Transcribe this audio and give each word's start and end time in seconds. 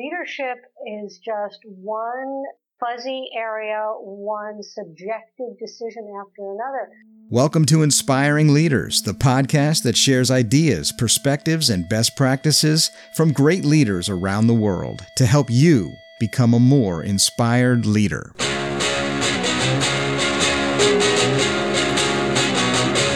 leadership 0.00 0.56
is 0.86 1.18
just 1.18 1.58
one 1.64 2.42
fuzzy 2.78 3.28
area, 3.36 3.84
one 3.98 4.62
subjective 4.62 5.58
decision 5.58 6.10
after 6.18 6.52
another. 6.52 6.88
Welcome 7.28 7.66
to 7.66 7.82
Inspiring 7.82 8.54
Leaders, 8.54 9.02
the 9.02 9.12
podcast 9.12 9.82
that 9.82 9.98
shares 9.98 10.30
ideas, 10.30 10.90
perspectives, 10.90 11.68
and 11.68 11.86
best 11.90 12.16
practices 12.16 12.90
from 13.14 13.34
great 13.34 13.62
leaders 13.66 14.08
around 14.08 14.46
the 14.46 14.54
world 14.54 15.04
to 15.18 15.26
help 15.26 15.50
you 15.50 15.92
become 16.18 16.54
a 16.54 16.60
more 16.60 17.02
inspired 17.02 17.84
leader. 17.84 18.32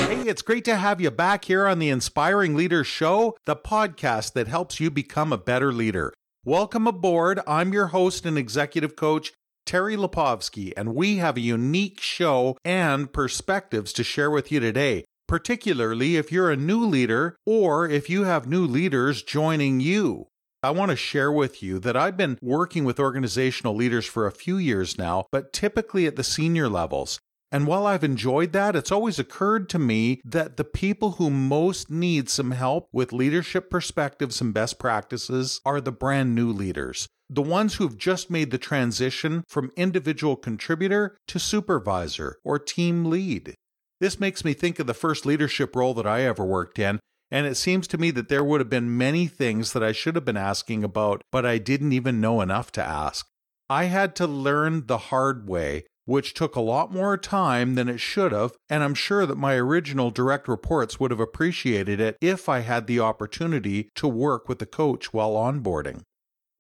Hey, 0.03 0.29
it's 0.29 0.43
great 0.43 0.67
to 0.67 0.77
have 0.77 1.01
you 1.01 1.11
back 1.11 1.47
here 1.47 1.67
on 1.67 1.79
the 1.79 1.89
Inspiring 1.89 2.55
Leaders 2.55 2.87
Show, 2.87 3.39
the 3.47 3.57
podcast 3.57 4.35
that 4.35 4.49
helps 4.49 4.81
you 4.81 4.91
become 4.91 5.33
a 5.33 5.39
better 5.39 5.73
leader. 5.73 6.13
Welcome 6.47 6.87
aboard. 6.87 7.41
I'm 7.47 7.73
your 7.73 7.87
host 7.87 8.27
and 8.27 8.37
executive 8.37 8.97
coach, 8.97 9.33
Terry 9.65 9.97
Lipovski, 9.97 10.75
and 10.77 10.95
we 10.95 11.17
have 11.17 11.39
a 11.39 11.41
unique 11.41 12.03
show 12.03 12.59
and 12.63 13.11
perspectives 13.11 13.95
to 13.95 14.05
share 14.05 14.31
with 14.31 14.53
you 14.53 14.61
today, 14.61 15.07
particularly 15.27 16.17
if 16.17 16.31
you're 16.31 16.51
a 16.51 16.57
new 16.57 16.85
leader 16.85 17.35
or 17.47 17.89
if 17.89 18.11
you 18.11 18.25
have 18.25 18.47
new 18.47 18.67
leaders 18.67 19.23
joining 19.23 19.81
you. 19.81 20.27
I 20.63 20.71
want 20.73 20.91
to 20.91 20.97
share 20.97 21.33
with 21.33 21.63
you 21.63 21.79
that 21.79 21.97
I've 21.97 22.19
been 22.19 22.39
working 22.43 22.85
with 22.85 23.01
organizational 23.01 23.75
leaders 23.75 24.05
for 24.05 24.27
a 24.27 24.31
few 24.31 24.59
years 24.59 24.99
now, 24.99 25.25
but 25.33 25.51
typically 25.51 26.07
at 26.07 26.17
the 26.17 26.23
senior 26.23 26.69
levels. 26.69 27.21
And 27.55 27.69
while 27.69 27.87
I've 27.87 28.03
enjoyed 28.03 28.53
that, 28.55 28.75
it's 28.75 28.91
always 28.91 29.21
occurred 29.21 29.69
to 29.69 29.79
me 29.79 30.21
that 30.25 30.57
the 30.57 30.65
people 30.65 31.13
who 31.13 31.31
most 31.31 31.89
need 31.89 32.29
some 32.29 32.51
help 32.51 32.89
with 32.93 33.13
leadership 33.13 33.71
perspectives 33.71 34.41
and 34.41 34.53
best 34.53 34.81
practices 34.81 35.61
are 35.65 35.81
the 35.81 35.93
brand 35.93 36.35
new 36.35 36.51
leaders. 36.51 37.07
The 37.31 37.43
ones 37.43 37.75
who've 37.75 37.97
just 37.97 38.29
made 38.29 38.51
the 38.51 38.59
transition 38.59 39.45
from 39.47 39.71
individual 39.77 40.35
contributor 40.35 41.17
to 41.29 41.39
supervisor 41.39 42.39
or 42.43 42.59
team 42.59 43.05
lead. 43.05 43.55
This 44.01 44.19
makes 44.19 44.45
me 44.45 44.53
think 44.53 44.81
of 44.81 44.89
the 44.89 44.93
first 44.93 45.25
leadership 45.25 45.77
role 45.77 45.95
that 45.95 46.09
I 46.09 46.23
ever 46.23 46.45
worked 46.45 46.81
in, 46.81 46.99
and 47.31 47.47
it 47.47 47.55
seems 47.55 47.87
to 47.87 47.99
me 47.99 48.11
that 48.11 48.29
there 48.29 48.43
would 48.43 48.63
have 48.63 48.69
been 48.69 48.99
many 48.99 49.29
things 49.29 49.75
that 49.75 49.83
I 49.85 49.93
should 49.93 50.17
have 50.17 50.25
been 50.25 50.37
asking 50.37 50.83
about, 50.83 51.23
but 51.31 51.47
I 51.47 51.59
didn't 51.59 51.93
even 51.93 52.21
know 52.21 52.41
enough 52.41 52.73
to 52.73 52.83
ask. 52.83 53.25
I 53.71 53.85
had 53.85 54.17
to 54.17 54.27
learn 54.27 54.89
the 54.89 54.99
hard 54.99 55.49
way 55.49 55.85
which 56.05 56.35
took 56.35 56.57
a 56.57 56.61
lot 56.61 56.93
more 56.93 57.17
time 57.17 57.75
than 57.75 57.89
it 57.89 57.99
should 57.99 58.33
have, 58.33 58.53
and 58.69 58.83
I'm 58.83 58.95
sure 58.95 59.27
that 59.27 59.39
my 59.39 59.55
original 59.55 60.11
direct 60.11 60.49
reports 60.49 61.01
would 61.01 61.11
have 61.11 61.21
appreciated 61.21 62.01
it 62.01 62.17
if 62.21 62.49
I 62.49 62.61
had 62.61 62.87
the 62.87 63.01
opportunity 63.01 63.89
to 63.95 64.09
work 64.09 64.49
with 64.49 64.59
the 64.59 64.67
coach 64.67 65.13
while 65.13 65.33
onboarding. 65.33 66.03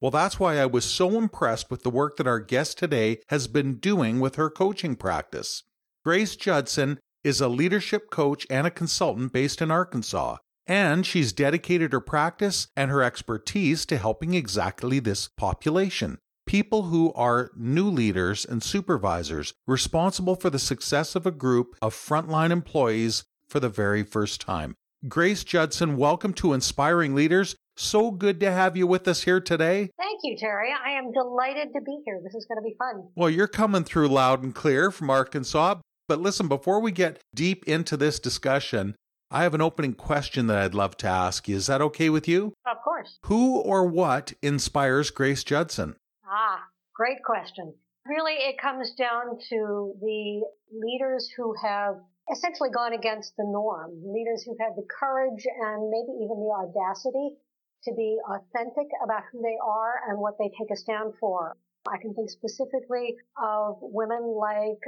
Well, 0.00 0.10
that's 0.10 0.38
why 0.38 0.58
I 0.58 0.66
was 0.66 0.84
so 0.84 1.16
impressed 1.18 1.70
with 1.70 1.82
the 1.82 1.90
work 1.90 2.16
that 2.16 2.26
our 2.26 2.40
guest 2.40 2.78
today 2.78 3.20
has 3.28 3.48
been 3.48 3.76
doing 3.76 4.20
with 4.20 4.36
her 4.36 4.50
coaching 4.50 4.96
practice. 4.96 5.62
Grace 6.04 6.36
Judson 6.36 6.98
is 7.22 7.40
a 7.40 7.48
leadership 7.48 8.10
coach 8.10 8.46
and 8.50 8.66
a 8.66 8.70
consultant 8.70 9.32
based 9.32 9.62
in 9.62 9.70
Arkansas, 9.70 10.36
and 10.66 11.06
she's 11.06 11.32
dedicated 11.32 11.92
her 11.92 12.00
practice 12.00 12.68
and 12.76 12.90
her 12.90 13.02
expertise 13.02 13.86
to 13.86 13.96
helping 13.96 14.34
exactly 14.34 14.98
this 14.98 15.28
population 15.36 16.18
people 16.54 16.82
who 16.84 17.12
are 17.14 17.50
new 17.56 17.90
leaders 17.90 18.44
and 18.44 18.62
supervisors 18.62 19.54
responsible 19.66 20.36
for 20.36 20.50
the 20.50 20.58
success 20.60 21.16
of 21.16 21.26
a 21.26 21.32
group 21.32 21.74
of 21.82 21.92
frontline 21.92 22.52
employees 22.52 23.24
for 23.48 23.58
the 23.58 23.68
very 23.68 24.04
first 24.04 24.40
time. 24.40 24.76
Grace 25.08 25.42
Judson, 25.42 25.96
welcome 25.96 26.32
to 26.32 26.52
Inspiring 26.52 27.12
Leaders. 27.12 27.56
So 27.76 28.12
good 28.12 28.38
to 28.38 28.52
have 28.52 28.76
you 28.76 28.86
with 28.86 29.08
us 29.08 29.24
here 29.24 29.40
today. 29.40 29.90
Thank 29.98 30.20
you, 30.22 30.36
Terry. 30.36 30.68
I 30.70 30.90
am 30.90 31.10
delighted 31.10 31.72
to 31.72 31.80
be 31.80 31.98
here. 32.04 32.20
This 32.22 32.36
is 32.36 32.46
going 32.46 32.58
to 32.58 32.62
be 32.62 32.76
fun. 32.78 33.08
Well, 33.16 33.30
you're 33.30 33.48
coming 33.48 33.82
through 33.82 34.06
loud 34.06 34.44
and 34.44 34.54
clear 34.54 34.92
from 34.92 35.10
Arkansas. 35.10 35.80
But 36.06 36.20
listen, 36.20 36.46
before 36.46 36.78
we 36.78 36.92
get 36.92 37.20
deep 37.34 37.64
into 37.66 37.96
this 37.96 38.20
discussion, 38.20 38.94
I 39.28 39.42
have 39.42 39.54
an 39.54 39.60
opening 39.60 39.94
question 39.94 40.46
that 40.46 40.58
I'd 40.58 40.72
love 40.72 40.96
to 40.98 41.08
ask 41.08 41.48
you. 41.48 41.56
Is 41.56 41.66
that 41.66 41.82
okay 41.82 42.10
with 42.10 42.28
you? 42.28 42.52
Of 42.64 42.76
course. 42.84 43.18
Who 43.24 43.56
or 43.56 43.84
what 43.84 44.34
inspires 44.40 45.10
Grace 45.10 45.42
Judson? 45.42 45.96
Ah, 46.36 46.64
great 46.96 47.22
question. 47.22 47.72
Really, 48.06 48.32
it 48.32 48.58
comes 48.60 48.92
down 48.94 49.38
to 49.50 49.94
the 50.00 50.42
leaders 50.72 51.30
who 51.36 51.54
have 51.62 51.94
essentially 52.32 52.70
gone 52.70 52.92
against 52.92 53.36
the 53.36 53.44
norm, 53.44 54.02
leaders 54.04 54.42
who've 54.42 54.58
had 54.58 54.74
the 54.76 54.84
courage 54.98 55.46
and 55.46 55.90
maybe 55.90 56.10
even 56.18 56.42
the 56.42 56.50
audacity 56.50 57.36
to 57.84 57.94
be 57.94 58.18
authentic 58.28 58.88
about 59.04 59.22
who 59.30 59.42
they 59.42 59.56
are 59.64 60.00
and 60.08 60.18
what 60.18 60.34
they 60.38 60.50
take 60.58 60.72
a 60.72 60.76
stand 60.76 61.12
for. 61.20 61.56
I 61.86 61.98
can 61.98 62.14
think 62.14 62.30
specifically 62.30 63.14
of 63.40 63.76
women 63.80 64.22
like 64.24 64.82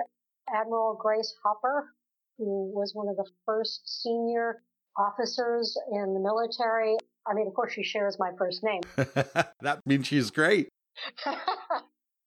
Admiral 0.52 0.98
Grace 1.00 1.32
Hopper, 1.44 1.94
who 2.38 2.72
was 2.74 2.92
one 2.92 3.08
of 3.08 3.16
the 3.16 3.30
first 3.44 4.02
senior 4.02 4.62
officers 4.98 5.78
in 5.92 6.12
the 6.12 6.20
military. 6.20 6.96
I 7.24 7.34
mean, 7.34 7.46
of 7.46 7.54
course, 7.54 7.72
she 7.72 7.84
shares 7.84 8.18
my 8.18 8.32
first 8.36 8.64
name. 8.64 8.80
that 9.60 9.80
means 9.86 10.08
she's 10.08 10.32
great. 10.32 10.70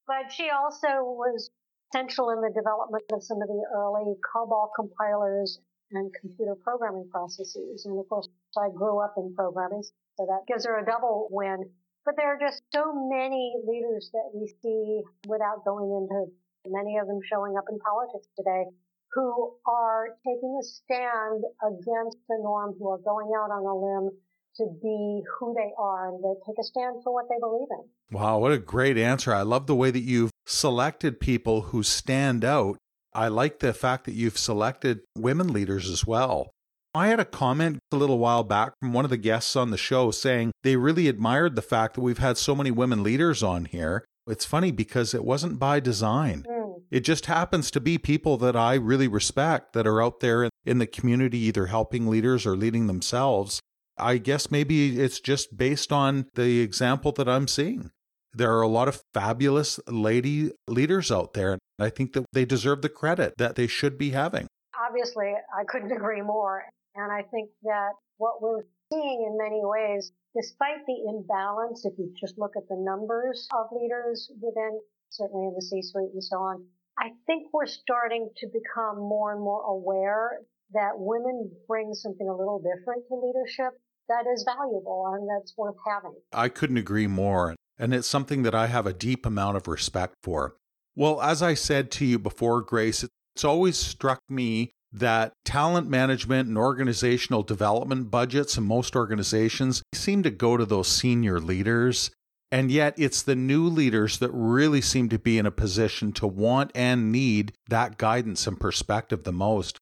but 0.08 0.32
she 0.32 0.50
also 0.50 1.04
was 1.04 1.50
central 1.92 2.30
in 2.30 2.42
the 2.42 2.54
development 2.54 3.04
of 3.14 3.24
some 3.24 3.42
of 3.42 3.48
the 3.48 3.64
early 3.76 4.14
COBOL 4.34 4.70
compilers 4.76 5.60
and 5.92 6.14
computer 6.22 6.56
programming 6.56 7.10
processes. 7.10 7.86
And 7.86 8.00
of 8.00 8.08
course, 8.10 8.28
I 8.58 8.70
grew 8.70 9.00
up 9.00 9.16
in 9.18 9.34
programming, 9.36 9.84
so 9.84 10.26
that 10.26 10.46
gives 10.48 10.66
her 10.66 10.78
a 10.78 10.86
double 10.86 11.28
win. 11.32 11.70
But 12.06 12.16
there 12.16 12.34
are 12.34 12.40
just 12.40 12.62
so 12.74 12.94
many 13.10 13.56
leaders 13.66 14.10
that 14.14 14.30
we 14.34 14.48
see 14.62 15.02
without 15.28 15.66
going 15.66 15.90
into 15.90 16.32
many 16.68 16.98
of 16.98 17.08
them 17.08 17.20
showing 17.24 17.58
up 17.58 17.66
in 17.70 17.80
politics 17.80 18.28
today 18.38 18.66
who 19.14 19.56
are 19.66 20.18
taking 20.26 20.60
a 20.60 20.64
stand 20.64 21.44
against 21.66 22.18
the 22.30 22.38
norm, 22.42 22.76
who 22.78 22.90
are 22.90 23.00
going 23.00 23.32
out 23.36 23.50
on 23.50 23.66
a 23.66 23.74
limb 23.74 24.12
to 24.60 24.68
be 24.82 25.24
who 25.40 25.54
they 25.56 25.72
are 25.78 26.10
and 26.10 26.22
to 26.22 26.36
take 26.46 26.58
a 26.60 26.64
stand 26.64 27.04
for 27.04 27.14
what 27.14 27.26
they 27.30 27.40
believe 27.40 27.68
in. 27.72 28.18
Wow, 28.18 28.40
what 28.40 28.52
a 28.52 28.58
great 28.58 28.98
answer. 28.98 29.34
I 29.34 29.42
love 29.42 29.68
the 29.68 29.76
way 29.76 29.90
that 29.90 30.02
you've 30.02 30.32
selected 30.46 31.20
people 31.20 31.62
who 31.62 31.82
stand 31.82 32.46
out. 32.46 32.78
I 33.14 33.28
like 33.30 33.60
the 33.60 33.74
fact 33.74 34.06
that 34.06 34.14
you've 34.14 34.38
selected 34.38 35.00
women 35.18 35.52
leaders 35.52 35.90
as 35.90 36.06
well. 36.06 36.52
I 36.94 37.08
had 37.08 37.20
a 37.20 37.26
comment 37.26 37.80
a 37.92 37.96
little 37.96 38.18
while 38.18 38.44
back 38.44 38.74
from 38.80 38.94
one 38.94 39.06
of 39.06 39.12
the 39.12 39.18
guests 39.18 39.56
on 39.56 39.72
the 39.72 39.78
show 39.78 40.12
saying 40.12 40.52
they 40.64 40.76
really 40.76 41.08
admired 41.08 41.56
the 41.56 41.62
fact 41.62 41.96
that 41.96 42.02
we've 42.02 42.18
had 42.18 42.38
so 42.38 42.56
many 42.56 42.72
women 42.72 43.04
leaders 43.04 43.44
on 43.44 43.66
here. 43.66 44.06
It's 44.28 44.46
funny 44.46 44.72
because 44.72 45.14
it 45.14 45.24
wasn't 45.24 45.60
by 45.60 45.80
design. 45.80 46.46
Mm. 46.50 46.82
It 46.92 47.02
just 47.02 47.28
happens 47.28 47.70
to 47.72 47.80
be 47.80 47.98
people 47.98 48.38
that 48.38 48.56
I 48.56 48.76
really 48.76 49.08
respect 49.08 49.74
that 49.74 49.86
are 49.86 50.02
out 50.02 50.20
there 50.20 50.50
in 50.66 50.80
the 50.80 50.88
community, 50.88 51.38
either 51.40 51.68
helping 51.68 52.08
leaders 52.08 52.46
or 52.46 52.56
leading 52.56 52.88
themselves. 52.88 53.60
I 54.00 54.18
guess 54.18 54.52
maybe 54.52 55.00
it's 55.00 55.20
just 55.20 55.58
based 55.58 55.92
on 55.92 56.28
the 56.36 56.62
example 56.62 57.12
that 57.14 57.28
I'm 57.28 57.48
seeing. 57.48 57.92
There 58.34 58.56
are 58.56 58.62
a 58.62 58.68
lot 58.68 58.88
of 58.88 59.02
fabulous 59.14 59.80
lady 59.88 60.52
leaders 60.68 61.12
out 61.12 61.34
there. 61.34 61.54
And 61.54 61.62
I 61.80 61.90
think 61.90 62.14
that 62.14 62.26
they 62.34 62.46
deserve 62.46 62.82
the 62.82 62.90
credit 62.90 63.34
that 63.38 63.56
they 63.56 63.68
should 63.68 63.98
be 63.98 64.12
having. 64.12 64.48
Obviously, 64.88 65.34
I 65.58 65.64
couldn't 65.68 65.92
agree 65.96 66.22
more. 66.22 66.64
And 66.96 67.12
I 67.12 67.24
think 67.24 67.50
that 67.64 67.92
what 68.18 68.42
we're 68.42 68.64
seeing 68.92 69.26
in 69.28 69.38
many 69.38 69.62
ways, 69.64 70.12
despite 70.36 70.86
the 70.86 71.06
imbalance, 71.08 71.86
if 71.86 71.94
you 71.98 72.14
just 72.20 72.38
look 72.38 72.54
at 72.58 72.68
the 72.70 72.76
numbers 72.78 73.48
of 73.58 73.68
leaders 73.72 74.32
within, 74.42 74.80
certainly 75.10 75.48
in 75.48 75.54
the 75.56 75.62
C 75.62 75.82
suite 75.82 76.12
and 76.14 76.24
so 76.24 76.38
on, 76.38 76.66
I 76.98 77.12
think 77.26 77.48
we're 77.54 77.68
starting 77.68 78.30
to 78.38 78.48
become 78.48 79.00
more 79.00 79.32
and 79.32 79.42
more 79.42 79.64
aware 79.64 80.42
that 80.74 80.92
women 80.98 81.50
bring 81.68 81.94
something 81.94 82.28
a 82.28 82.36
little 82.36 82.60
different 82.60 83.08
to 83.08 83.16
leadership 83.16 83.80
that 84.10 84.26
is 84.34 84.44
valuable 84.44 85.14
and 85.14 85.30
that's 85.30 85.54
worth 85.58 85.76
having. 85.88 86.16
I 86.34 86.50
couldn't 86.50 86.78
agree 86.78 87.08
more. 87.08 87.56
And 87.78 87.94
it's 87.94 88.08
something 88.08 88.44
that 88.44 88.54
I 88.54 88.68
have 88.68 88.86
a 88.86 88.94
deep 88.94 89.26
amount 89.26 89.56
of 89.56 89.68
respect 89.68 90.16
for. 90.22 90.56
Well, 90.96 91.22
as 91.22 91.42
I 91.42 91.54
said 91.54 91.92
to 91.92 92.06
you 92.06 92.20
before, 92.20 92.62
Grace, 92.62 93.06
it's 93.36 93.46
always 93.46 93.78
struck 93.78 94.20
me 94.28 94.72
that 94.92 95.32
talent 95.46 95.88
management 95.88 96.50
and 96.50 96.58
organizational 96.58 97.44
development 97.44 98.12
budgets 98.12 98.58
in 98.58 98.66
most 98.66 98.96
organizations 98.96 99.82
seem 99.94 100.24
to 100.24 100.32
go 100.32 100.58
to 100.58 100.66
those 100.66 100.88
senior 100.88 101.40
leaders. 101.40 102.12
And 102.52 102.72
yet, 102.72 102.96
it's 102.98 103.22
the 103.22 103.36
new 103.36 103.68
leaders 103.68 104.18
that 104.18 104.32
really 104.32 104.82
seem 104.82 105.08
to 105.10 105.20
be 105.20 105.38
in 105.38 105.46
a 105.46 105.52
position 105.52 106.12
to 106.14 106.26
want 106.26 106.72
and 106.74 107.12
need 107.12 107.54
that 107.70 108.00
guidance 108.00 108.48
and 108.48 108.60
perspective 108.60 109.24
the 109.24 109.32
most. 109.32 109.78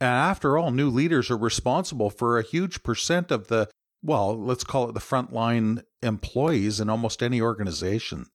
And 0.00 0.08
after 0.08 0.56
all, 0.56 0.70
new 0.70 0.88
leaders 0.90 1.30
are 1.30 1.36
responsible 1.36 2.10
for 2.10 2.38
a 2.38 2.44
huge 2.44 2.82
percent 2.82 3.30
of 3.30 3.48
the, 3.48 3.68
well, 4.02 4.38
let's 4.38 4.64
call 4.64 4.88
it 4.88 4.92
the 4.94 5.00
frontline 5.00 5.82
employees 6.02 6.78
in 6.80 6.88
almost 6.88 7.22
any 7.22 7.40
organization. 7.40 8.26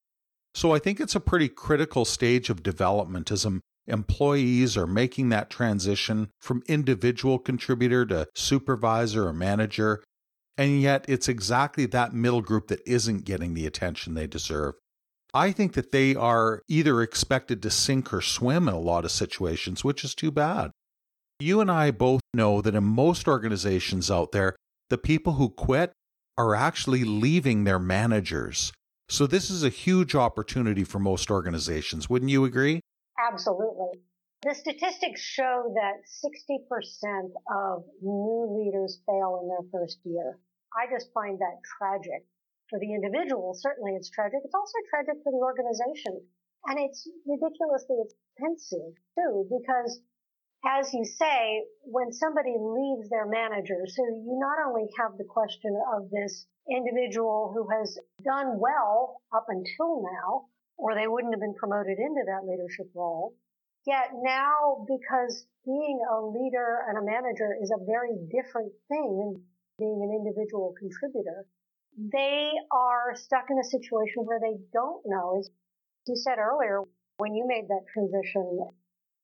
So 0.54 0.74
I 0.74 0.80
think 0.80 1.00
it's 1.00 1.16
a 1.16 1.22
pretty 1.22 1.50
critical 1.50 2.06
stage 2.06 2.50
of 2.50 2.64
development 2.64 3.32
as 3.32 3.48
employees 3.88 4.78
are 4.78 4.88
making 4.88 5.30
that 5.30 5.50
transition 5.50 6.30
from 6.40 6.64
individual 6.68 7.40
contributor 7.40 8.06
to 8.08 8.28
supervisor 8.36 9.28
or 9.28 9.34
manager. 9.34 10.04
And 10.58 10.82
yet, 10.82 11.06
it's 11.08 11.28
exactly 11.28 11.88
that 11.88 12.14
middle 12.14 12.42
group 12.42 12.68
that 12.68 12.82
isn't 12.86 13.26
getting 13.26 13.54
the 13.54 13.66
attention 13.66 14.14
they 14.14 14.28
deserve. 14.28 14.76
I 15.34 15.52
think 15.52 15.74
that 15.74 15.92
they 15.92 16.14
are 16.14 16.62
either 16.68 17.02
expected 17.02 17.64
to 17.64 17.72
sink 17.72 18.14
or 18.14 18.22
swim 18.22 18.68
in 18.68 18.74
a 18.76 18.80
lot 18.80 19.06
of 19.06 19.12
situations, 19.12 19.84
which 19.84 20.04
is 20.04 20.14
too 20.14 20.30
bad. 20.30 20.70
You 21.44 21.60
and 21.60 21.70
I 21.70 21.92
both 21.92 22.22
know 22.34 22.62
that 22.62 22.74
in 22.74 22.86
most 22.86 23.28
organizations 23.28 24.10
out 24.10 24.32
there, 24.32 24.56
the 24.90 24.98
people 24.98 25.34
who 25.34 25.50
quit 25.50 25.92
are 26.38 26.56
actually 26.56 27.04
leaving 27.04 27.66
their 27.66 27.80
managers. 27.80 28.72
So, 29.10 29.28
this 29.28 29.50
is 29.50 29.62
a 29.62 29.68
huge 29.68 30.16
opportunity 30.16 30.86
for 30.86 31.00
most 31.00 31.30
organizations. 31.30 32.10
Wouldn't 32.10 32.32
you 32.32 32.46
agree? 32.46 32.80
Absolutely. 33.20 34.00
The 34.44 34.56
statistics 34.56 35.20
show 35.20 35.76
that 35.76 36.08
60% 36.08 36.64
of 37.52 37.84
new 38.02 38.48
leaders 38.64 39.02
fail 39.06 39.42
in 39.44 39.50
their 39.50 39.68
first 39.70 40.00
year. 40.06 40.40
I 40.72 40.90
just 40.90 41.12
find 41.14 41.38
that 41.40 41.60
tragic. 41.78 42.24
For 42.70 42.80
the 42.80 42.94
individual, 42.94 43.54
certainly 43.54 43.92
it's 43.98 44.10
tragic. 44.10 44.40
It's 44.46 44.56
also 44.56 44.80
tragic 44.90 45.22
for 45.22 45.34
the 45.34 45.44
organization. 45.44 46.24
And 46.68 46.80
it's 46.80 47.06
ridiculously 47.28 48.00
expensive 48.00 48.96
too, 49.20 49.46
because 49.52 50.00
as 50.66 50.94
you 50.94 51.04
say, 51.06 51.64
when 51.84 52.12
somebody 52.12 52.56
leaves 52.58 53.10
their 53.10 53.26
manager, 53.26 53.86
so 53.88 54.04
you 54.06 54.38
not 54.40 54.68
only 54.68 54.88
have 54.98 55.18
the 55.18 55.26
question 55.26 55.76
of 55.96 56.10
this 56.10 56.46
individual 56.70 57.52
who 57.54 57.68
has 57.70 57.98
done 58.24 58.60
well 58.60 59.22
up 59.36 59.46
until 59.50 60.02
now, 60.02 60.46
or 60.78 60.96
they 60.96 61.08
wouldn't 61.08 61.34
have 61.34 61.42
been 61.42 61.56
promoted 61.56 61.98
into 62.00 62.24
that 62.26 62.48
leadership 62.48 62.88
role, 62.96 63.36
Yet 63.86 64.12
now, 64.16 64.86
because 64.88 65.46
being 65.66 66.00
a 66.10 66.22
leader 66.22 66.86
and 66.88 66.98
a 66.98 67.04
manager 67.04 67.58
is 67.62 67.70
a 67.70 67.84
very 67.84 68.16
different 68.32 68.72
thing 68.88 69.18
than 69.20 69.44
being 69.78 70.00
an 70.02 70.24
individual 70.24 70.74
contributor, 70.80 71.46
they 71.98 72.52
are 72.72 73.14
stuck 73.16 73.50
in 73.50 73.60
a 73.60 73.64
situation 73.64 74.24
where 74.24 74.40
they 74.40 74.56
don't 74.72 75.04
know. 75.06 75.38
As 75.38 75.50
you 76.08 76.16
said 76.16 76.40
earlier, 76.40 76.82
when 77.18 77.36
you 77.36 77.46
made 77.46 77.68
that 77.68 77.84
transition, 77.94 78.58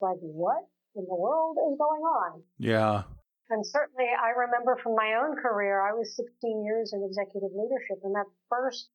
like, 0.02 0.20
what 0.20 0.68
in 1.00 1.08
the 1.08 1.16
world 1.16 1.56
is 1.56 1.80
going 1.80 2.04
on? 2.04 2.44
Yeah. 2.60 3.08
And 3.50 3.66
certainly 3.66 4.12
I 4.12 4.36
remember 4.36 4.78
from 4.84 4.94
my 4.94 5.18
own 5.18 5.40
career, 5.40 5.82
I 5.82 5.96
was 5.96 6.16
16 6.16 6.64
years 6.64 6.92
in 6.94 7.02
executive 7.02 7.50
leadership 7.56 8.04
and 8.04 8.14
that 8.14 8.30
first 8.52 8.92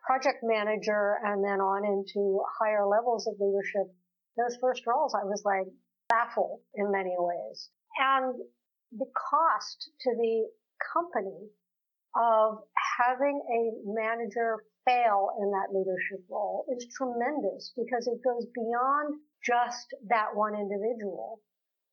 project 0.00 0.40
manager 0.42 1.18
and 1.26 1.44
then 1.44 1.60
on 1.60 1.84
into 1.84 2.40
higher 2.58 2.86
levels 2.86 3.26
of 3.26 3.34
leadership 3.36 3.92
those 4.38 4.56
first 4.60 4.86
roles, 4.86 5.14
I 5.14 5.24
was 5.26 5.42
like 5.44 5.66
baffled 6.08 6.60
in 6.74 6.90
many 6.90 7.14
ways. 7.18 7.68
And 7.98 8.34
the 8.92 9.10
cost 9.12 9.90
to 10.06 10.10
the 10.14 10.48
company 10.94 11.50
of 12.16 12.62
having 12.96 13.42
a 13.42 13.60
manager 13.84 14.64
fail 14.86 15.30
in 15.42 15.50
that 15.50 15.74
leadership 15.74 16.24
role 16.30 16.64
is 16.72 16.86
tremendous 16.96 17.72
because 17.76 18.06
it 18.06 18.22
goes 18.24 18.46
beyond 18.54 19.20
just 19.44 19.92
that 20.08 20.34
one 20.34 20.54
individual. 20.54 21.40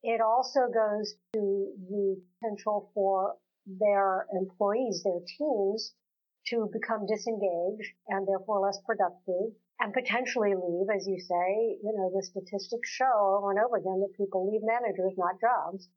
It 0.02 0.20
also 0.20 0.68
goes 0.72 1.14
to 1.32 1.72
the 1.88 2.22
potential 2.40 2.90
for 2.94 3.34
their 3.66 4.26
employees, 4.32 5.02
their 5.02 5.20
teams 5.38 5.92
to 6.48 6.70
become 6.72 7.06
disengaged 7.06 7.92
and 8.08 8.26
therefore 8.26 8.60
less 8.60 8.78
productive 8.86 9.52
and 9.80 9.92
potentially 9.92 10.54
leave, 10.54 10.86
as 10.94 11.06
you 11.06 11.18
say, 11.18 11.78
you 11.82 11.92
know, 11.92 12.10
the 12.14 12.22
statistics 12.22 12.88
show 12.88 13.38
over 13.38 13.50
and 13.50 13.60
over 13.60 13.76
again 13.76 14.00
that 14.00 14.16
people 14.16 14.50
leave 14.50 14.62
managers, 14.62 15.12
not 15.18 15.40
jobs. 15.40 15.88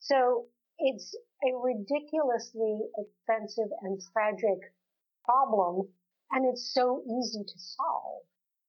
So 0.00 0.46
it's 0.78 1.16
a 1.44 1.54
ridiculously 1.56 2.80
expensive 2.98 3.70
and 3.82 4.00
tragic 4.12 4.58
problem, 5.24 5.88
and 6.32 6.46
it's 6.50 6.72
so 6.74 7.02
easy 7.06 7.44
to 7.44 7.58
solve. 7.58 8.22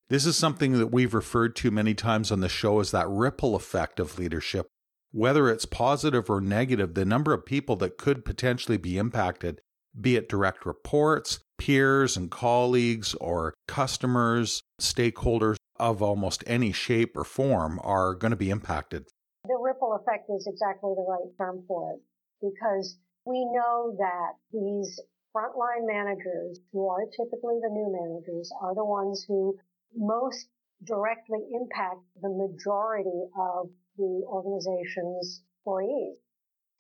This 0.10 0.26
is 0.26 0.38
something 0.38 0.74
that 0.74 0.92
we've 0.92 1.14
referred 1.14 1.56
to 1.58 1.72
many 1.72 1.96
times 1.96 2.32
on 2.32 2.40
the 2.40 2.50
show 2.50 2.80
as 2.80 2.92
that 2.92 3.10
ripple 3.10 3.56
effect 3.56 4.00
of 4.00 4.20
leadership. 4.20 4.68
Whether 5.16 5.48
it's 5.48 5.66
positive 5.66 6.28
or 6.28 6.42
negative, 6.42 6.96
the 6.96 7.06
number 7.06 7.34
of 7.34 7.46
people 7.46 7.76
that 7.76 8.00
could 8.00 8.26
potentially 8.26 8.78
be 8.78 8.98
impacted, 8.98 9.62
be 10.00 10.16
it 10.16 10.28
direct 10.28 10.66
reports, 10.66 11.40
peers 11.60 12.18
and 12.18 12.32
colleagues 12.32 13.14
or 13.22 13.54
customers, 13.68 14.64
stakeholders 14.82 15.58
of 15.80 16.02
almost 16.02 16.44
any 16.48 16.72
shape 16.72 17.16
or 17.16 17.24
form 17.24 17.80
are 17.84 18.16
going 18.16 18.32
to 18.32 18.36
be 18.36 18.50
impacted. 18.50 19.06
The 19.46 19.60
ripple 19.62 19.94
effect 20.02 20.32
is 20.36 20.48
exactly 20.48 20.94
the 20.96 21.06
right 21.08 21.30
term 21.38 21.64
for 21.68 21.94
it 21.94 22.02
because 22.42 22.98
we 23.26 23.46
know 23.46 23.96
that 24.00 24.32
these 24.52 25.00
frontline 25.36 25.86
managers 25.86 26.60
who 26.72 26.88
are 26.88 27.06
typically 27.16 27.60
the 27.62 27.70
new 27.70 27.94
managers 27.94 28.52
are 28.60 28.74
the 28.74 28.84
ones 28.84 29.24
who 29.28 29.56
most 29.96 30.48
directly 30.84 31.40
impact 31.54 32.02
the 32.20 32.30
majority 32.30 33.30
of 33.38 33.70
the 33.98 34.24
organization's 34.28 35.44
employees. 35.62 36.18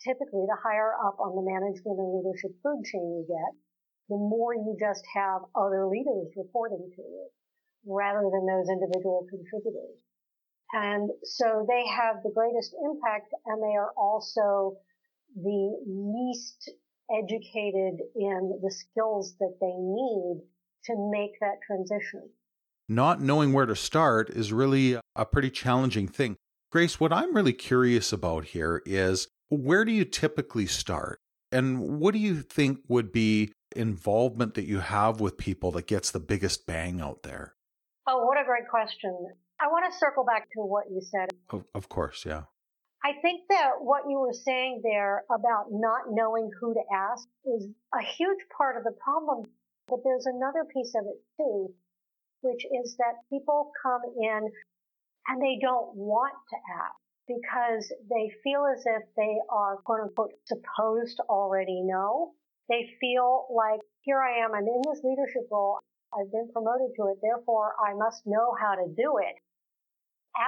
Typically, 0.03 0.43
the 0.47 0.57
higher 0.61 0.93
up 1.05 1.19
on 1.19 1.35
the 1.35 1.45
management 1.45 1.99
and 1.99 2.11
leadership 2.11 2.51
food 2.61 2.83
chain 2.83 3.23
you 3.23 3.25
get, 3.27 3.53
the 4.09 4.17
more 4.17 4.53
you 4.53 4.75
just 4.79 5.03
have 5.15 5.41
other 5.55 5.87
leaders 5.87 6.27
reporting 6.35 6.91
to 6.95 7.01
you 7.01 7.27
rather 7.85 8.27
than 8.29 8.45
those 8.45 8.67
individual 8.69 9.25
contributors. 9.29 9.99
And 10.73 11.09
so 11.23 11.65
they 11.69 11.85
have 11.87 12.23
the 12.23 12.31
greatest 12.33 12.75
impact 12.83 13.33
and 13.45 13.61
they 13.61 13.75
are 13.77 13.91
also 13.95 14.77
the 15.35 15.77
least 15.87 16.71
educated 17.11 17.99
in 18.15 18.59
the 18.61 18.71
skills 18.71 19.35
that 19.39 19.55
they 19.61 19.75
need 19.77 20.41
to 20.85 21.11
make 21.11 21.39
that 21.39 21.59
transition. 21.65 22.29
Not 22.89 23.21
knowing 23.21 23.53
where 23.53 23.65
to 23.65 23.75
start 23.75 24.29
is 24.29 24.51
really 24.51 24.97
a 25.15 25.25
pretty 25.25 25.49
challenging 25.49 26.07
thing. 26.07 26.35
Grace, 26.73 26.99
what 26.99 27.13
I'm 27.13 27.35
really 27.35 27.53
curious 27.53 28.11
about 28.11 28.45
here 28.45 28.81
is 28.83 29.27
where 29.47 29.85
do 29.85 29.91
you 29.91 30.03
typically 30.03 30.65
start? 30.65 31.19
And 31.51 31.99
what 31.99 32.15
do 32.15 32.19
you 32.19 32.41
think 32.41 32.79
would 32.87 33.11
be 33.11 33.53
involvement 33.75 34.55
that 34.55 34.65
you 34.65 34.79
have 34.79 35.19
with 35.19 35.37
people 35.37 35.69
that 35.73 35.85
gets 35.85 36.09
the 36.09 36.19
biggest 36.19 36.65
bang 36.65 36.99
out 36.99 37.21
there? 37.21 37.53
Oh, 38.07 38.25
what 38.25 38.41
a 38.41 38.43
great 38.43 38.67
question. 38.67 39.15
I 39.61 39.67
want 39.67 39.85
to 39.85 39.95
circle 39.99 40.25
back 40.25 40.49
to 40.53 40.61
what 40.61 40.85
you 40.89 40.99
said. 40.99 41.29
Of, 41.51 41.63
of 41.75 41.89
course, 41.89 42.25
yeah. 42.25 42.45
I 43.05 43.21
think 43.21 43.41
that 43.51 43.73
what 43.77 44.09
you 44.09 44.17
were 44.17 44.33
saying 44.33 44.81
there 44.83 45.25
about 45.29 45.65
not 45.69 46.09
knowing 46.09 46.49
who 46.59 46.73
to 46.73 46.81
ask 46.91 47.27
is 47.45 47.67
a 47.93 48.01
huge 48.01 48.39
part 48.57 48.77
of 48.77 48.83
the 48.83 48.97
problem. 48.99 49.45
But 49.87 49.99
there's 50.03 50.25
another 50.25 50.65
piece 50.73 50.95
of 50.95 51.05
it 51.05 51.21
too, 51.37 51.71
which 52.41 52.65
is 52.65 52.97
that 52.97 53.21
people 53.29 53.71
come 53.83 54.01
in 54.19 54.49
and 55.27 55.41
they 55.41 55.57
don't 55.61 55.95
want 55.95 56.33
to 56.49 56.57
ask 56.83 56.95
because 57.27 57.91
they 58.09 58.31
feel 58.43 58.65
as 58.65 58.83
if 58.85 59.03
they 59.15 59.37
are 59.49 59.77
quote 59.85 60.01
unquote 60.01 60.31
supposed 60.45 61.17
to 61.17 61.23
already 61.29 61.81
know 61.81 62.33
they 62.69 62.89
feel 62.99 63.47
like, 63.53 63.81
here 64.01 64.21
I 64.21 64.43
am, 64.43 64.53
I'm 64.55 64.67
in 64.67 64.81
this 64.87 65.03
leadership 65.03 65.47
role. 65.51 65.79
I've 66.13 66.31
been 66.31 66.49
promoted 66.53 66.95
to 66.95 67.07
it. 67.11 67.19
Therefore, 67.21 67.75
I 67.79 67.93
must 67.93 68.23
know 68.25 68.55
how 68.59 68.75
to 68.75 68.87
do 68.95 69.17
it. 69.17 69.35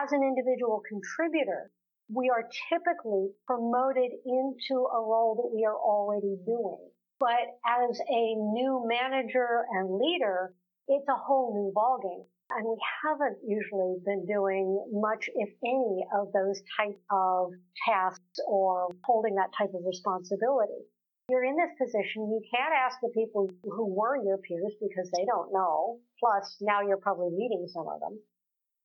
As 0.02 0.12
an 0.12 0.24
individual 0.24 0.82
contributor, 0.88 1.72
we 2.08 2.30
are 2.30 2.48
typically 2.70 3.30
promoted 3.48 4.12
into 4.26 4.86
a 4.86 5.02
role 5.02 5.36
that 5.36 5.52
we 5.54 5.66
are 5.66 5.76
already 5.76 6.38
doing. 6.46 6.90
But 7.20 7.60
as 7.66 8.00
a 8.10 8.36
new 8.36 8.86
manager 8.88 9.66
and 9.72 10.00
leader, 10.00 10.54
it's 10.88 11.08
a 11.10 11.16
whole 11.16 11.54
new 11.54 11.74
ballgame. 11.76 12.26
And 12.52 12.66
we 12.66 12.78
haven't 13.04 13.38
usually 13.46 13.98
been 14.06 14.26
doing 14.26 14.86
much, 14.92 15.30
if 15.34 15.50
any, 15.64 16.06
of 16.14 16.32
those 16.32 16.62
type 16.78 17.00
of 17.12 17.52
tasks 17.88 18.40
or 18.48 18.90
holding 19.04 19.36
that 19.36 19.50
type 19.58 19.74
of 19.74 19.82
responsibility 19.86 20.86
you're 21.30 21.44
in 21.44 21.56
this 21.58 21.74
position, 21.78 22.30
you 22.30 22.42
can't 22.54 22.74
ask 22.74 23.00
the 23.02 23.10
people 23.10 23.50
who 23.64 23.86
were 23.86 24.18
your 24.24 24.38
peers 24.38 24.74
because 24.80 25.10
they 25.12 25.26
don't 25.26 25.52
know. 25.52 25.98
Plus, 26.20 26.58
now 26.62 26.82
you're 26.82 26.98
probably 26.98 27.32
meeting 27.32 27.66
some 27.68 27.88
of 27.88 28.00
them. 28.00 28.20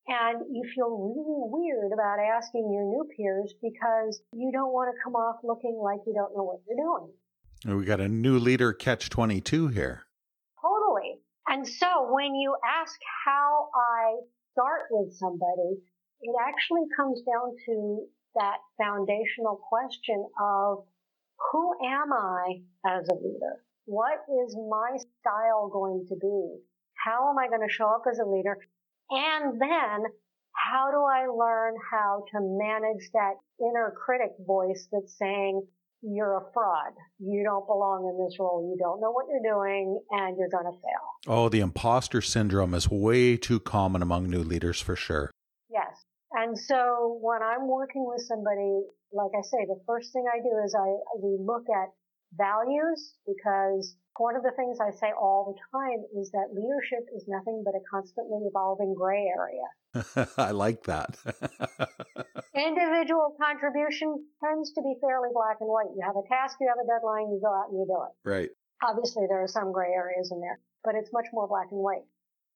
And 0.09 0.47
you 0.51 0.65
feel 0.75 0.89
really 0.89 1.51
weird 1.53 1.93
about 1.93 2.19
asking 2.19 2.73
your 2.73 2.85
new 2.85 3.07
peers 3.17 3.55
because 3.63 4.23
you 4.33 4.51
don't 4.53 4.73
want 4.73 4.95
to 4.95 5.03
come 5.05 5.15
off 5.15 5.37
looking 5.45 5.79
like 5.83 6.01
you 6.07 6.15
don't 6.15 6.35
know 6.35 6.45
what 6.45 6.61
you're 6.67 6.77
doing. 6.77 7.79
We 7.79 7.85
got 7.85 8.01
a 8.01 8.09
new 8.09 8.39
leader 8.39 8.73
catch 8.73 9.11
22 9.11 9.69
here. 9.69 10.07
And 11.51 11.67
so 11.67 12.07
when 12.13 12.37
you 12.37 12.55
ask 12.65 12.97
how 13.27 13.71
I 13.75 14.23
start 14.53 14.83
with 14.91 15.13
somebody, 15.15 15.83
it 16.23 16.37
actually 16.47 16.87
comes 16.97 17.21
down 17.23 17.57
to 17.67 18.07
that 18.37 18.59
foundational 18.79 19.61
question 19.69 20.25
of 20.41 20.85
who 21.51 21.73
am 21.85 22.13
I 22.13 22.63
as 22.87 23.09
a 23.09 23.15
leader? 23.15 23.65
What 23.87 24.21
is 24.45 24.57
my 24.57 24.97
style 25.19 25.69
going 25.73 26.07
to 26.09 26.15
be? 26.15 26.63
How 27.05 27.31
am 27.31 27.39
I 27.39 27.49
going 27.49 27.67
to 27.67 27.75
show 27.75 27.89
up 27.89 28.05
as 28.09 28.21
a 28.21 28.31
leader? 28.31 28.57
And 29.11 29.61
then 29.61 30.05
how 30.55 30.93
do 30.93 31.03
I 31.03 31.27
learn 31.27 31.75
how 31.91 32.27
to 32.31 32.39
manage 32.41 33.11
that 33.13 33.35
inner 33.59 33.93
critic 34.07 34.33
voice 34.47 34.87
that's 34.93 35.19
saying, 35.19 35.67
you're 36.03 36.37
a 36.37 36.53
fraud. 36.53 36.93
You 37.19 37.43
don't 37.45 37.67
belong 37.67 38.09
in 38.09 38.25
this 38.25 38.39
role. 38.39 38.67
You 38.71 38.77
don't 38.79 39.01
know 39.01 39.11
what 39.11 39.27
you're 39.29 39.43
doing 39.43 40.01
and 40.11 40.37
you're 40.39 40.49
going 40.49 40.65
to 40.65 40.79
fail. 40.81 41.05
Oh, 41.27 41.49
the 41.49 41.61
imposter 41.61 42.21
syndrome 42.21 42.75
is 42.75 42.91
way 42.91 43.37
too 43.37 43.61
common 43.61 44.03
among 44.03 44.31
new 44.31 44.43
leaders 44.43 44.81
for 44.81 44.97
sure. 44.97 45.31
Yes. 45.71 46.05
And 46.33 46.59
so 46.59 47.19
when 47.21 47.43
I'm 47.43 47.69
working 47.69 48.07
with 48.07 48.23
somebody, 48.23 48.87
like 49.13 49.33
I 49.37 49.43
say, 49.43 49.67
the 49.67 49.81
first 49.87 50.13
thing 50.13 50.25
I 50.33 50.39
do 50.39 50.65
is 50.65 50.75
I, 50.75 50.89
we 51.23 51.37
look 51.39 51.65
at 51.69 51.91
values 52.37 53.15
because 53.27 53.97
one 54.19 54.37
of 54.37 54.43
the 54.43 54.53
things 54.57 54.79
I 54.81 54.91
say 54.91 55.13
all 55.13 55.55
the 55.55 55.59
time 55.73 56.05
is 56.21 56.31
that 56.33 56.53
leadership 56.53 57.09
is 57.15 57.25
nothing 57.29 57.63
but 57.65 57.75
a 57.75 57.83
constantly 57.91 58.45
evolving 58.45 58.95
gray 58.95 59.31
area. 59.31 59.67
I 60.37 60.51
like 60.51 60.85
that. 60.85 61.17
Individual 62.55 63.35
contribution 63.41 64.27
tends 64.45 64.73
to 64.75 64.83
be 64.83 64.97
fairly 65.01 65.31
black 65.33 65.59
and 65.61 65.71
white. 65.71 65.95
You 65.97 66.03
have 66.05 66.17
a 66.17 66.27
task, 66.29 66.57
you 66.61 66.69
have 66.69 66.83
a 66.83 66.87
deadline, 66.87 67.33
you 67.33 67.41
go 67.43 67.53
out 67.53 67.71
and 67.71 67.79
you 67.79 67.87
do 67.87 68.01
it. 68.05 68.29
Right. 68.29 68.51
Obviously, 68.83 69.25
there 69.29 69.43
are 69.43 69.49
some 69.49 69.73
gray 69.73 69.93
areas 69.95 70.31
in 70.33 70.41
there, 70.41 70.59
but 70.85 70.95
it's 70.95 71.13
much 71.13 71.27
more 71.33 71.49
black 71.49 71.69
and 71.71 71.81
white. 71.81 72.05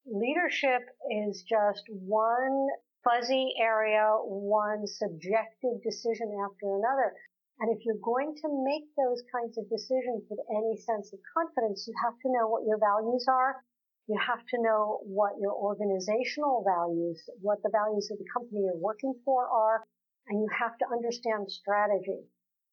Leadership 0.06 0.82
is 1.10 1.44
just 1.48 1.84
one 1.88 2.66
fuzzy 3.04 3.54
area, 3.60 4.16
one 4.24 4.86
subjective 4.86 5.80
decision 5.82 6.32
after 6.44 6.76
another. 6.76 7.12
And 7.60 7.70
if 7.70 7.84
you're 7.86 8.02
going 8.02 8.34
to 8.42 8.48
make 8.50 8.90
those 8.98 9.22
kinds 9.30 9.58
of 9.58 9.70
decisions 9.70 10.26
with 10.28 10.42
any 10.50 10.76
sense 10.76 11.12
of 11.14 11.20
confidence, 11.32 11.86
you 11.86 11.94
have 12.02 12.18
to 12.26 12.32
know 12.32 12.48
what 12.48 12.66
your 12.66 12.78
values 12.78 13.26
are. 13.28 13.62
You 14.06 14.18
have 14.20 14.44
to 14.52 14.58
know 14.60 15.00
what 15.06 15.38
your 15.40 15.54
organizational 15.54 16.64
values, 16.66 17.22
what 17.40 17.62
the 17.62 17.70
values 17.70 18.10
of 18.10 18.18
the 18.18 18.28
company 18.34 18.66
you're 18.66 18.76
working 18.76 19.14
for 19.24 19.48
are, 19.48 19.86
and 20.28 20.40
you 20.42 20.48
have 20.58 20.76
to 20.78 20.86
understand 20.92 21.50
strategy. 21.50 22.26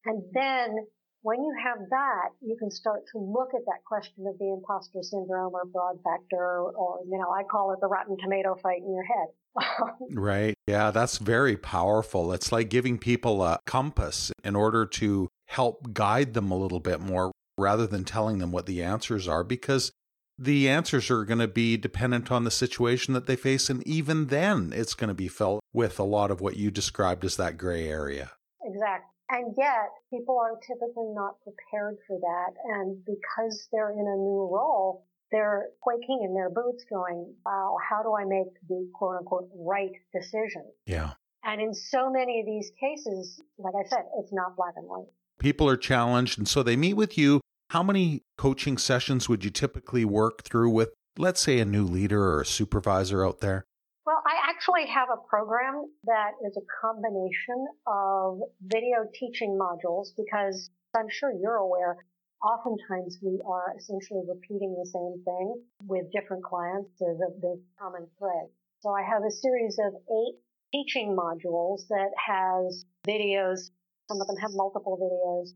And 0.04 0.24
then 0.34 0.88
when 1.22 1.44
you 1.44 1.54
have 1.64 1.78
that, 1.90 2.30
you 2.42 2.58
can 2.58 2.72
start 2.72 3.06
to 3.14 3.20
look 3.20 3.54
at 3.54 3.66
that 3.66 3.86
question 3.86 4.26
of 4.28 4.38
the 4.40 4.50
imposter 4.50 5.04
syndrome 5.04 5.54
or 5.54 5.70
fraud 5.72 6.02
factor, 6.04 6.42
or, 6.42 6.74
or 6.74 7.00
you 7.06 7.18
know, 7.18 7.30
I 7.30 7.44
call 7.44 7.72
it 7.72 7.80
the 7.80 7.88
rotten 7.88 8.18
tomato 8.18 8.56
fight 8.62 8.82
in 8.82 8.92
your 8.92 9.06
head. 9.06 9.30
right. 10.14 10.54
Yeah, 10.68 10.92
that's 10.92 11.18
very 11.18 11.58
powerful. 11.58 12.32
It's 12.34 12.52
like 12.52 12.70
giving 12.70 12.98
people 12.98 13.44
a 13.44 13.60
compass 13.66 14.32
in 14.44 14.56
order 14.56 14.86
to 14.86 15.30
help 15.48 15.94
guide 15.94 16.34
them 16.34 16.52
a 16.52 16.58
little 16.58 16.80
bit 16.80 17.02
more 17.02 17.32
rather 17.58 17.86
than 17.86 18.04
telling 18.04 18.40
them 18.40 18.52
what 18.52 18.66
the 18.66 18.82
answers 18.82 19.28
are 19.28 19.44
because 19.44 19.92
the 20.38 20.68
answers 20.70 21.12
are 21.12 21.24
going 21.26 21.40
to 21.40 21.48
be 21.48 21.78
dependent 21.78 22.32
on 22.32 22.44
the 22.44 22.52
situation 22.52 23.14
that 23.14 23.28
they 23.28 23.36
face. 23.36 23.70
And 23.70 23.86
even 23.86 24.28
then, 24.28 24.72
it's 24.76 24.96
going 24.96 25.10
to 25.10 25.14
be 25.14 25.28
felt 25.28 25.62
with 25.74 26.00
a 26.00 26.04
lot 26.04 26.32
of 26.32 26.42
what 26.42 26.58
you 26.58 26.72
described 26.72 27.24
as 27.24 27.38
that 27.38 27.58
gray 27.58 27.88
area. 27.88 28.32
Exactly. 28.64 29.08
And 29.30 29.54
yet, 29.58 29.92
people 30.10 30.38
are 30.40 30.58
typically 30.68 31.14
not 31.14 31.36
prepared 31.44 31.98
for 32.08 32.20
that. 32.20 32.54
And 32.66 33.06
because 33.06 33.68
they're 33.72 33.92
in 33.92 34.00
a 34.00 34.18
new 34.18 34.50
role, 34.52 35.06
they're 35.32 35.68
quaking 35.82 36.22
in 36.24 36.34
their 36.34 36.50
boots 36.50 36.84
going, 36.90 37.34
wow, 37.46 37.78
how 37.90 38.04
do 38.04 38.14
I 38.16 38.26
make 38.26 38.54
the 38.68 38.90
quote 38.94 39.18
unquote 39.18 39.50
right 39.56 39.92
decision? 40.14 40.64
Yeah. 40.86 41.12
And 41.44 41.62
in 41.62 41.74
so 41.74 42.12
many 42.12 42.40
of 42.40 42.46
these 42.46 42.72
cases, 42.80 43.42
like 43.58 43.74
I 43.74 43.88
said, 43.88 44.04
it's 44.20 44.32
not 44.32 44.56
black 44.56 44.74
and 44.76 44.88
white. 44.88 45.08
People 45.40 45.68
are 45.68 45.78
challenged. 45.78 46.38
And 46.38 46.48
so 46.48 46.62
they 46.62 46.76
meet 46.76 46.94
with 46.94 47.18
you. 47.18 47.42
How 47.72 47.82
many 47.82 48.22
coaching 48.38 48.78
sessions 48.78 49.28
would 49.30 49.44
you 49.44 49.50
typically 49.50 50.06
work 50.06 50.44
through 50.44 50.70
with, 50.70 50.90
let's 51.18 51.42
say, 51.42 51.60
a 51.60 51.66
new 51.66 51.86
leader 51.86 52.22
or 52.22 52.42
a 52.42 52.46
supervisor 52.46 53.26
out 53.26 53.40
there? 53.40 53.64
Well, 54.06 54.22
I 54.26 54.50
actually 54.50 54.88
have 54.88 55.10
a 55.10 55.18
program 55.30 55.86
that 56.04 56.32
is 56.46 56.58
a 56.58 56.66
combination 56.82 57.68
of 57.88 58.40
video 58.62 59.06
teaching 59.14 59.58
modules 59.60 60.10
because 60.18 60.70
I'm 60.96 61.08
sure 61.10 61.32
you're 61.32 61.56
aware 61.56 61.98
oftentimes 62.44 63.20
we 63.22 63.40
are 63.46 63.74
essentially 63.78 64.22
repeating 64.28 64.74
the 64.74 64.90
same 64.90 65.24
thing 65.24 65.62
with 65.86 66.12
different 66.12 66.44
clients. 66.44 66.90
There's 67.00 67.22
a 67.22 67.32
big 67.32 67.62
common 67.80 68.08
thread. 68.18 68.50
So 68.82 68.90
I 68.90 69.04
have 69.04 69.22
a 69.24 69.32
series 69.32 69.78
of 69.78 69.94
eight 69.94 70.36
teaching 70.74 71.16
modules 71.16 71.88
that 71.90 72.10
has 72.18 72.86
videos. 73.08 73.70
Some 74.10 74.20
of 74.20 74.28
them 74.28 74.38
have 74.42 74.52
multiple 74.54 74.98
videos, 74.98 75.54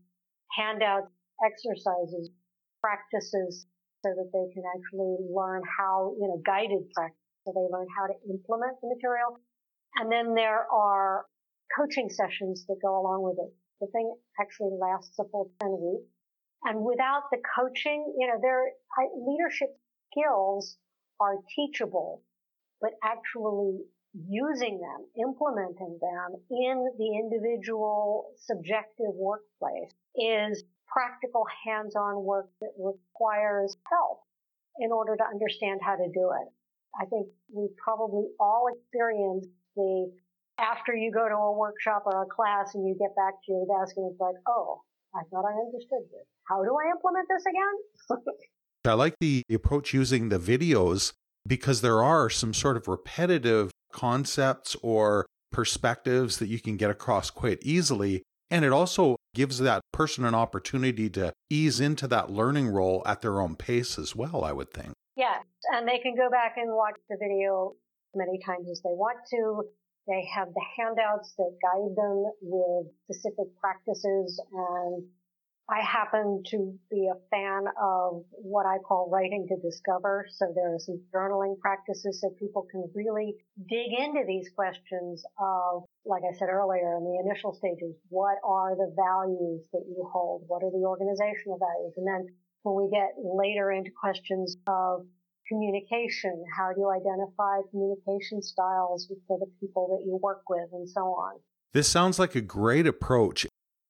handouts, 0.54 1.10
exercises, 1.44 2.30
practices 2.80 3.66
so 4.04 4.14
that 4.14 4.30
they 4.32 4.46
can 4.54 4.62
actually 4.76 5.16
learn 5.26 5.62
how, 5.78 6.14
you 6.20 6.28
know, 6.28 6.40
guided 6.46 6.86
practice. 6.94 7.18
So 7.44 7.52
they 7.54 7.66
learn 7.70 7.86
how 7.96 8.06
to 8.06 8.14
implement 8.30 8.78
the 8.82 8.94
material. 8.94 9.38
And 9.96 10.10
then 10.10 10.34
there 10.34 10.66
are 10.70 11.26
coaching 11.76 12.08
sessions 12.10 12.64
that 12.68 12.76
go 12.82 13.00
along 13.00 13.22
with 13.22 13.38
it. 13.38 13.52
The 13.80 13.86
thing 13.92 14.14
actually 14.40 14.76
lasts 14.78 15.18
a 15.18 15.24
full 15.30 15.50
10 15.60 15.70
weeks. 15.70 16.15
And 16.66 16.84
without 16.84 17.30
the 17.30 17.38
coaching, 17.54 18.12
you 18.18 18.26
know, 18.26 18.40
their 18.42 18.72
leadership 19.14 19.68
skills 20.10 20.76
are 21.20 21.36
teachable, 21.54 22.24
but 22.80 22.90
actually 23.04 23.78
using 24.12 24.80
them, 24.80 25.06
implementing 25.16 25.96
them 26.00 26.34
in 26.50 26.90
the 26.98 27.18
individual 27.22 28.32
subjective 28.36 29.14
workplace 29.14 29.94
is 30.16 30.64
practical 30.88 31.44
hands-on 31.64 32.24
work 32.24 32.48
that 32.60 32.72
requires 32.78 33.76
help 33.88 34.22
in 34.80 34.90
order 34.90 35.14
to 35.16 35.22
understand 35.22 35.78
how 35.80 35.94
to 35.94 36.08
do 36.12 36.32
it. 36.34 36.48
I 37.00 37.04
think 37.06 37.28
we 37.54 37.68
probably 37.78 38.26
all 38.40 38.66
experienced 38.74 39.50
the 39.76 40.10
after 40.58 40.96
you 40.96 41.12
go 41.12 41.28
to 41.28 41.34
a 41.34 41.52
workshop 41.52 42.04
or 42.06 42.22
a 42.22 42.26
class 42.26 42.74
and 42.74 42.88
you 42.88 42.96
get 42.98 43.14
back 43.14 43.34
to 43.44 43.52
your 43.52 43.66
desk 43.66 43.94
and 43.98 44.10
it's 44.10 44.18
like, 44.18 44.36
oh, 44.48 44.80
I 45.14 45.22
thought 45.30 45.44
I 45.44 45.52
understood 45.52 46.10
this 46.10 46.26
how 46.48 46.62
do 46.62 46.76
I 46.76 46.90
implement 46.90 47.28
this 47.28 47.44
again? 47.46 48.24
I 48.86 48.92
like 48.94 49.16
the 49.20 49.42
approach 49.52 49.92
using 49.92 50.28
the 50.28 50.38
videos 50.38 51.12
because 51.46 51.80
there 51.80 52.02
are 52.02 52.30
some 52.30 52.54
sort 52.54 52.76
of 52.76 52.88
repetitive 52.88 53.70
concepts 53.92 54.76
or 54.82 55.26
perspectives 55.50 56.38
that 56.38 56.48
you 56.48 56.60
can 56.60 56.76
get 56.76 56.90
across 56.90 57.30
quite 57.30 57.58
easily. 57.62 58.22
And 58.50 58.64
it 58.64 58.72
also 58.72 59.16
gives 59.34 59.58
that 59.58 59.80
person 59.92 60.24
an 60.24 60.34
opportunity 60.34 61.10
to 61.10 61.32
ease 61.50 61.80
into 61.80 62.06
that 62.08 62.30
learning 62.30 62.68
role 62.68 63.02
at 63.06 63.22
their 63.22 63.40
own 63.40 63.56
pace 63.56 63.98
as 63.98 64.14
well, 64.14 64.44
I 64.44 64.52
would 64.52 64.72
think. 64.72 64.92
Yes. 65.16 65.42
And 65.72 65.88
they 65.88 65.98
can 65.98 66.14
go 66.14 66.30
back 66.30 66.54
and 66.56 66.70
watch 66.70 66.96
the 67.08 67.16
video 67.20 67.74
many 68.14 68.38
times 68.44 68.68
as 68.70 68.80
they 68.82 68.90
want 68.90 69.18
to. 69.30 69.62
They 70.06 70.28
have 70.32 70.48
the 70.54 70.62
handouts 70.78 71.34
that 71.38 71.58
guide 71.60 71.96
them 71.96 72.30
with 72.40 72.86
specific 73.10 73.48
practices 73.60 74.40
and 74.52 75.02
I 75.68 75.80
happen 75.80 76.44
to 76.50 76.78
be 76.90 77.08
a 77.10 77.18
fan 77.28 77.64
of 77.82 78.22
what 78.30 78.66
I 78.66 78.78
call 78.78 79.10
writing 79.10 79.48
to 79.48 79.56
discover. 79.56 80.26
So 80.30 80.52
there 80.54 80.72
are 80.74 80.78
some 80.78 81.02
journaling 81.12 81.58
practices 81.58 82.20
so 82.20 82.30
people 82.38 82.68
can 82.70 82.84
really 82.94 83.34
dig 83.68 83.90
into 83.98 84.22
these 84.28 84.48
questions 84.54 85.24
of, 85.40 85.82
like 86.04 86.22
I 86.22 86.36
said 86.38 86.48
earlier 86.50 86.96
in 86.98 87.04
the 87.04 87.18
initial 87.26 87.52
stages, 87.52 87.96
what 88.10 88.36
are 88.44 88.76
the 88.76 88.94
values 88.94 89.66
that 89.72 89.82
you 89.88 90.08
hold? 90.12 90.44
What 90.46 90.62
are 90.62 90.70
the 90.70 90.86
organizational 90.86 91.58
values? 91.58 91.94
And 91.96 92.06
then 92.06 92.28
when 92.62 92.76
we 92.76 92.88
get 92.88 93.14
later 93.18 93.72
into 93.72 93.90
questions 93.90 94.56
of 94.68 95.04
communication, 95.48 96.44
how 96.56 96.72
do 96.74 96.80
you 96.80 96.90
identify 96.90 97.58
communication 97.70 98.40
styles 98.40 99.10
for 99.26 99.38
the 99.38 99.46
people 99.58 99.98
that 99.98 100.06
you 100.06 100.16
work 100.22 100.42
with 100.48 100.68
and 100.72 100.88
so 100.88 101.00
on? 101.00 101.40
This 101.72 101.88
sounds 101.88 102.20
like 102.20 102.36
a 102.36 102.40
great 102.40 102.86
approach. 102.86 103.46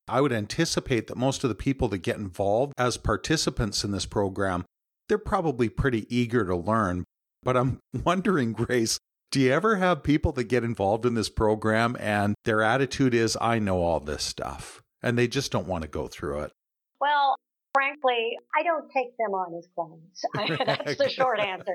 I 0.09 0.21
would 0.21 0.33
anticipate 0.33 1.09
that 1.09 1.17
most 1.17 1.43
of 1.43 1.49
the 1.49 1.55
people 1.55 1.89
that 1.89 1.99
get 1.99 2.17
involved 2.17 2.73
as 2.79 2.97
participants 2.97 3.83
in 3.83 3.91
this 3.91 4.07
program, 4.07 4.65
they're 5.09 5.19
probably 5.19 5.69
pretty 5.69 6.07
eager 6.15 6.45
to 6.45 6.55
learn. 6.55 7.05
But 7.43 7.57
I'm 7.57 7.81
wondering, 8.05 8.53
Grace, 8.53 8.99
do 9.33 9.41
you 9.41 9.53
ever 9.53 9.77
have 9.77 10.03
people 10.03 10.33
that 10.33 10.45
get 10.45 10.65
involved 10.65 11.05
in 11.05 11.15
this 11.15 11.29
program 11.29 11.97
and 11.99 12.35
their 12.45 12.63
attitude 12.63 13.15
is, 13.15 13.37
I 13.41 13.59
know 13.59 13.83
all 13.83 14.01
this 14.01 14.23
stuff, 14.23 14.83
and 15.03 15.19
they 15.19 15.27
just 15.27 15.51
don't 15.51 15.67
want 15.67 15.83
to 15.83 15.89
go 15.89 16.07
through 16.07 16.41
it? 16.41 16.53
Well, 17.01 17.35
frankly, 17.75 18.37
I 18.59 18.63
don't 18.63 18.89
take 18.91 19.17
them 19.19 19.35
on 19.35 19.55
as 19.59 19.67
clients. 19.75 20.25
That's 20.67 20.99
the 20.99 21.11
short 21.11 21.41
answer. 21.41 21.75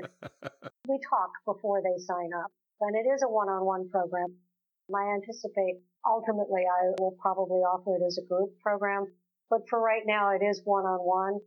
We 0.88 0.98
talk 1.08 1.30
before 1.44 1.82
they 1.82 2.02
sign 2.02 2.30
up, 2.34 2.50
and 2.80 2.96
it 2.96 3.08
is 3.08 3.22
a 3.22 3.28
one 3.28 3.48
on 3.48 3.64
one 3.64 3.88
program. 3.90 4.34
I 4.94 5.14
anticipate 5.14 5.80
ultimately 6.06 6.62
I 6.66 6.92
will 6.98 7.16
probably 7.20 7.60
offer 7.60 7.96
it 7.96 8.06
as 8.06 8.18
a 8.18 8.26
group 8.26 8.58
program, 8.60 9.06
but 9.50 9.60
for 9.68 9.80
right 9.80 10.02
now 10.06 10.30
it 10.34 10.42
is 10.44 10.60
one 10.64 10.84
on 10.84 11.00
one. 11.00 11.40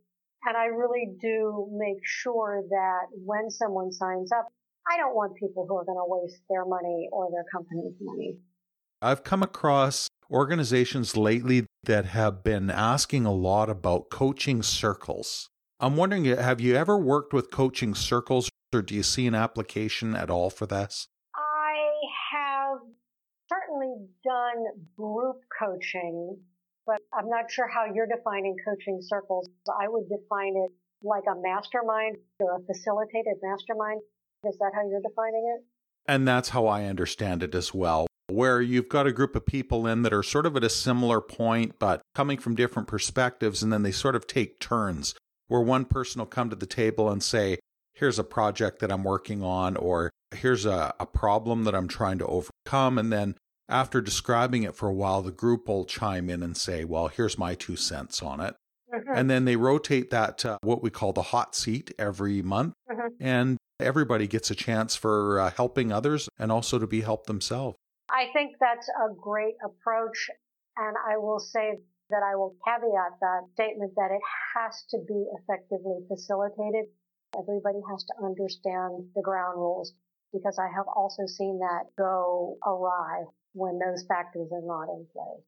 And 0.48 0.56
I 0.56 0.66
really 0.66 1.16
do 1.20 1.68
make 1.72 2.02
sure 2.04 2.64
that 2.70 3.06
when 3.12 3.50
someone 3.50 3.92
signs 3.92 4.32
up, 4.32 4.48
I 4.88 4.98
don't 4.98 5.16
want 5.16 5.36
people 5.38 5.66
who 5.68 5.76
are 5.76 5.86
going 5.86 5.98
to 5.98 6.06
waste 6.06 6.42
their 6.50 6.66
money 6.66 7.10
or 7.12 7.32
their 7.32 7.46
company's 7.52 7.96
money. 8.00 8.38
I've 9.02 9.24
come 9.24 9.42
across 9.42 10.08
organizations 10.30 11.18
lately 11.18 11.66
that 11.84 12.06
have 12.06 12.44
been 12.44 12.70
asking 12.70 13.26
a 13.26 13.34
lot 13.34 13.70
about 13.70 14.10
coaching 14.10 14.62
circles. 14.62 15.50
I'm 15.80 15.98
wondering, 15.98 16.26
have 16.26 16.62
you 16.62 16.76
ever 16.76 16.98
worked 16.98 17.34
with 17.34 17.52
coaching 17.52 17.96
circles 17.96 18.50
or 18.74 18.82
do 18.82 18.94
you 18.94 19.04
see 19.04 19.26
an 19.26 19.36
application 19.36 20.16
at 20.16 20.30
all 20.30 20.50
for 20.50 20.66
this? 20.66 21.08
I 21.36 21.76
have 22.34 22.80
certainly 23.76 24.08
done 24.24 24.66
group 24.98 25.38
coaching 25.58 26.38
but 26.88 27.02
I'm 27.12 27.28
not 27.28 27.50
sure 27.50 27.68
how 27.68 27.86
you're 27.92 28.06
defining 28.06 28.56
coaching 28.64 29.00
circles. 29.02 29.50
I 29.68 29.88
would 29.88 30.08
define 30.08 30.56
it 30.56 30.72
like 31.02 31.24
a 31.28 31.36
mastermind 31.36 32.18
or 32.40 32.58
a 32.58 32.60
facilitated 32.60 33.38
mastermind. 33.42 34.02
Is 34.48 34.56
that 34.60 34.72
how 34.76 34.88
you're 34.88 35.02
defining 35.02 35.56
it? 35.58 35.66
And 36.08 36.28
that's 36.28 36.50
how 36.50 36.68
I 36.68 36.84
understand 36.84 37.42
it 37.42 37.56
as 37.56 37.74
well. 37.74 38.06
Where 38.28 38.62
you've 38.62 38.88
got 38.88 39.08
a 39.08 39.12
group 39.12 39.36
of 39.36 39.48
people 39.48 39.88
in 39.88 40.04
that 40.04 40.14
are 40.14 40.22
sort 40.22 40.46
of 40.46 40.56
at 40.56 40.64
a 40.64 40.70
similar 40.70 41.22
point, 41.22 41.80
but 41.80 42.04
coming 42.14 42.38
from 42.38 42.54
different 42.54 42.88
perspectives, 42.88 43.64
and 43.64 43.74
then 43.74 43.82
they 43.82 43.92
sort 43.92 44.16
of 44.16 44.28
take 44.28 44.60
turns 44.60 45.16
where 45.48 45.62
one 45.62 45.86
person 45.86 46.20
will 46.20 46.28
come 46.28 46.52
to 46.52 46.56
the 46.56 46.68
table 46.68 47.10
and 47.10 47.24
say, 47.24 47.58
Here's 47.94 48.20
a 48.20 48.24
project 48.24 48.80
that 48.82 48.92
I'm 48.92 49.04
working 49.04 49.42
on, 49.42 49.76
or 49.76 50.12
here's 50.36 50.66
a, 50.66 50.94
a 51.00 51.06
problem 51.06 51.64
that 51.64 51.74
I'm 51.74 51.88
trying 51.88 52.20
to 52.20 52.28
overcome. 52.28 52.98
And 52.98 53.12
then 53.12 53.36
after 53.68 54.02
describing 54.02 54.64
it 54.64 54.76
for 54.76 54.88
a 54.88 54.94
while, 54.94 55.22
the 55.22 55.32
group 55.32 55.68
will 55.68 55.86
chime 55.86 56.30
in 56.30 56.44
and 56.44 56.56
say, 56.56 56.86
Well, 56.86 57.08
here's 57.08 57.38
my 57.38 57.56
two 57.56 57.76
cents 57.76 58.22
on 58.22 58.40
it. 58.40 58.56
Mm-hmm. 58.94 59.14
And 59.16 59.30
then 59.30 59.46
they 59.46 59.56
rotate 59.56 60.12
that 60.12 60.38
to 60.40 60.58
what 60.62 60.84
we 60.84 60.90
call 60.90 61.14
the 61.14 61.22
hot 61.22 61.56
seat 61.56 61.92
every 61.98 62.42
month. 62.42 62.74
Mm-hmm. 62.90 63.08
And 63.20 63.58
everybody 63.80 64.28
gets 64.28 64.52
a 64.52 64.56
chance 64.56 64.96
for 64.96 65.40
uh, 65.40 65.52
helping 65.52 65.92
others 65.92 66.30
and 66.40 66.52
also 66.52 66.80
to 66.80 66.88
be 66.88 67.02
helped 67.02 67.28
themselves. 67.28 67.76
I 68.10 68.28
think 68.34 68.56
that's 68.60 68.88
a 68.88 69.14
great 69.14 69.56
approach. 69.66 70.30
And 70.78 70.96
I 71.10 71.18
will 71.18 71.40
say 71.40 71.80
that 72.10 72.22
I 72.24 72.36
will 72.36 72.56
caveat 72.64 73.20
that 73.20 73.42
statement 73.54 73.94
that 73.96 74.12
it 74.12 74.22
has 74.56 74.84
to 74.92 74.98
be 75.08 75.26
effectively 75.42 76.06
facilitated. 76.08 76.86
Everybody 77.38 77.80
has 77.90 78.04
to 78.06 78.14
understand 78.24 79.10
the 79.16 79.22
ground 79.24 79.58
rules 79.58 79.94
because 80.32 80.60
I 80.60 80.68
have 80.76 80.86
also 80.96 81.24
seen 81.26 81.60
that 81.60 81.86
go 81.98 82.58
awry 82.66 83.24
when 83.56 83.80
those 83.80 84.04
factors 84.08 84.50
are 84.52 84.62
not 84.62 84.94
in 84.94 85.06
place. 85.12 85.44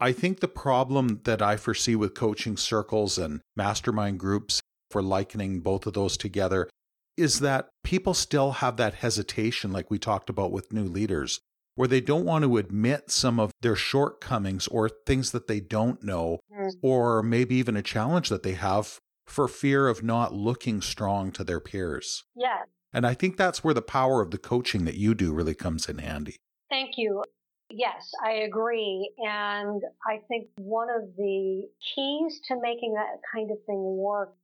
I 0.00 0.12
think 0.12 0.38
the 0.38 0.48
problem 0.48 1.22
that 1.24 1.42
I 1.42 1.56
foresee 1.56 1.96
with 1.96 2.14
coaching 2.14 2.56
circles 2.56 3.18
and 3.18 3.40
mastermind 3.56 4.20
groups 4.20 4.60
for 4.90 5.02
likening 5.02 5.60
both 5.60 5.86
of 5.86 5.94
those 5.94 6.16
together 6.16 6.68
is 7.16 7.40
that 7.40 7.68
people 7.82 8.14
still 8.14 8.52
have 8.52 8.76
that 8.76 8.94
hesitation, 8.94 9.72
like 9.72 9.90
we 9.90 9.98
talked 9.98 10.30
about 10.30 10.52
with 10.52 10.72
new 10.72 10.84
leaders, 10.84 11.40
where 11.74 11.88
they 11.88 12.00
don't 12.00 12.24
want 12.24 12.44
to 12.44 12.56
admit 12.58 13.10
some 13.10 13.40
of 13.40 13.50
their 13.60 13.74
shortcomings 13.74 14.68
or 14.68 14.88
things 14.88 15.32
that 15.32 15.48
they 15.48 15.58
don't 15.58 16.04
know, 16.04 16.38
mm. 16.52 16.70
or 16.80 17.22
maybe 17.22 17.56
even 17.56 17.76
a 17.76 17.82
challenge 17.82 18.28
that 18.28 18.44
they 18.44 18.52
have 18.52 18.98
for 19.26 19.48
fear 19.48 19.88
of 19.88 20.02
not 20.02 20.32
looking 20.32 20.80
strong 20.80 21.32
to 21.32 21.42
their 21.42 21.60
peers. 21.60 22.24
Yeah. 22.36 22.62
And 22.92 23.06
I 23.06 23.14
think 23.14 23.36
that's 23.36 23.62
where 23.62 23.74
the 23.74 23.82
power 23.82 24.22
of 24.22 24.30
the 24.30 24.38
coaching 24.38 24.84
that 24.84 24.94
you 24.94 25.14
do 25.14 25.32
really 25.32 25.54
comes 25.54 25.88
in 25.88 25.98
handy. 25.98 26.36
Thank 26.70 26.92
you. 26.96 27.24
Yes, 27.70 28.10
I 28.24 28.32
agree. 28.48 29.12
And 29.18 29.82
I 30.06 30.20
think 30.28 30.48
one 30.56 30.88
of 30.90 31.16
the 31.16 31.68
keys 31.94 32.40
to 32.48 32.56
making 32.60 32.94
that 32.94 33.20
kind 33.32 33.50
of 33.50 33.58
thing 33.66 33.96
work 33.96 34.34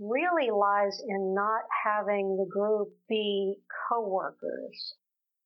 really 0.00 0.50
lies 0.50 1.00
in 1.06 1.34
not 1.34 1.62
having 1.84 2.36
the 2.36 2.46
group 2.50 2.88
be 3.08 3.56
coworkers. 3.88 4.94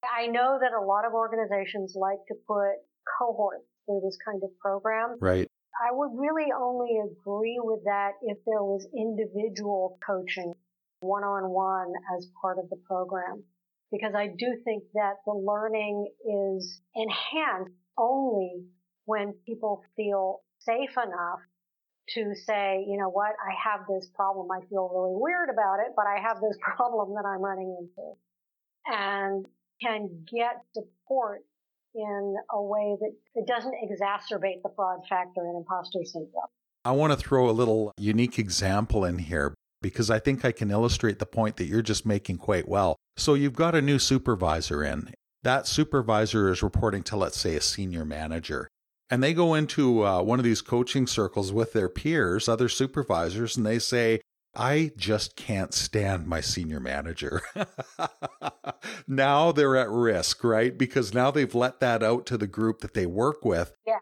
I 0.02 0.26
know 0.28 0.58
that 0.60 0.72
a 0.72 0.84
lot 0.84 1.04
of 1.04 1.12
organizations 1.12 1.94
like 1.94 2.18
to 2.28 2.34
put 2.46 2.80
cohorts 3.18 3.66
through 3.86 4.00
this 4.02 4.16
kind 4.24 4.42
of 4.42 4.50
program. 4.58 5.16
Right. 5.20 5.46
I 5.80 5.92
would 5.92 6.12
really 6.14 6.48
only 6.56 6.98
agree 6.98 7.58
with 7.62 7.84
that 7.84 8.12
if 8.22 8.38
there 8.46 8.62
was 8.62 8.86
individual 8.96 9.98
coaching 10.06 10.54
one 11.00 11.22
on 11.22 11.50
one 11.50 11.92
as 12.16 12.28
part 12.40 12.58
of 12.58 12.68
the 12.70 12.76
program. 12.86 13.42
Because 13.92 14.14
I 14.14 14.28
do 14.28 14.56
think 14.64 14.85
that 14.94 15.14
the 15.26 15.32
learning 15.32 16.09
is 16.25 16.80
enhanced 16.94 17.75
only 17.99 18.64
when 19.04 19.35
people 19.47 19.82
feel 19.97 20.42
safe 20.61 20.97
enough 20.97 21.40
to 22.14 22.35
say, 22.47 22.85
you 22.87 22.97
know 22.99 23.09
what, 23.09 23.30
I 23.30 23.54
have 23.70 23.87
this 23.88 24.09
problem. 24.14 24.49
I 24.50 24.64
feel 24.68 24.90
really 24.92 25.16
weird 25.20 25.49
about 25.50 25.80
it, 25.80 25.92
but 25.97 26.06
I 26.06 26.20
have 26.20 26.40
this 26.40 26.56
problem 26.76 27.14
that 27.14 27.26
I'm 27.26 27.40
running 27.40 27.76
into 27.78 28.12
and 28.87 29.47
can 29.82 30.25
get 30.30 30.62
support 30.75 31.40
in 31.95 32.36
a 32.52 32.62
way 32.62 32.97
that 33.00 33.12
it 33.34 33.47
doesn't 33.47 33.75
exacerbate 33.75 34.62
the 34.62 34.71
fraud 34.76 35.00
factor 35.08 35.41
and 35.41 35.56
imposter 35.56 36.00
syndrome. 36.04 36.50
I 36.84 36.93
want 36.93 37.12
to 37.12 37.19
throw 37.19 37.50
a 37.50 37.52
little 37.52 37.93
unique 37.99 38.38
example 38.38 39.04
in 39.04 39.19
here 39.19 39.54
because 39.82 40.10
I 40.10 40.19
think 40.19 40.45
I 40.45 40.52
can 40.52 40.71
illustrate 40.71 41.19
the 41.19 41.26
point 41.26 41.56
that 41.56 41.64
you're 41.64 41.82
just 41.82 42.06
making 42.06 42.38
quite 42.38 42.69
well. 42.69 42.97
So 43.21 43.35
you've 43.35 43.52
got 43.52 43.75
a 43.75 43.83
new 43.83 43.99
supervisor 43.99 44.83
in. 44.83 45.13
That 45.43 45.67
supervisor 45.67 46.50
is 46.50 46.63
reporting 46.63 47.02
to, 47.02 47.19
let's 47.19 47.39
say, 47.39 47.54
a 47.54 47.61
senior 47.61 48.06
manager. 48.06 48.71
And 49.11 49.23
they 49.23 49.35
go 49.35 49.52
into 49.52 50.06
uh, 50.06 50.23
one 50.23 50.41
of 50.41 50.45
these 50.45 50.63
coaching 50.63 51.06
circles 51.06 51.52
with 51.52 51.75
their 51.75 51.91
peers, 51.91 52.49
other 52.49 52.71
supervisors, 52.71 53.59
and 53.59 53.67
they 53.67 53.78
say, 53.78 54.23
I 54.56 54.93
just 54.97 55.37
can't 55.37 55.75
stand 55.75 56.28
my 56.28 56.41
senior 56.41 56.80
manager. 56.80 57.43
now 59.06 59.52
they're 59.52 59.76
at 59.76 59.91
risk, 59.91 60.43
right? 60.43 60.76
Because 60.76 61.13
now 61.13 61.30
they've 61.30 61.54
let 61.54 61.78
that 61.80 62.02
out 62.02 62.25
to 62.25 62.39
the 62.39 62.47
group 62.47 62.80
that 62.80 62.95
they 62.95 63.04
work 63.04 63.45
with. 63.45 63.75
Yeah. 63.87 63.99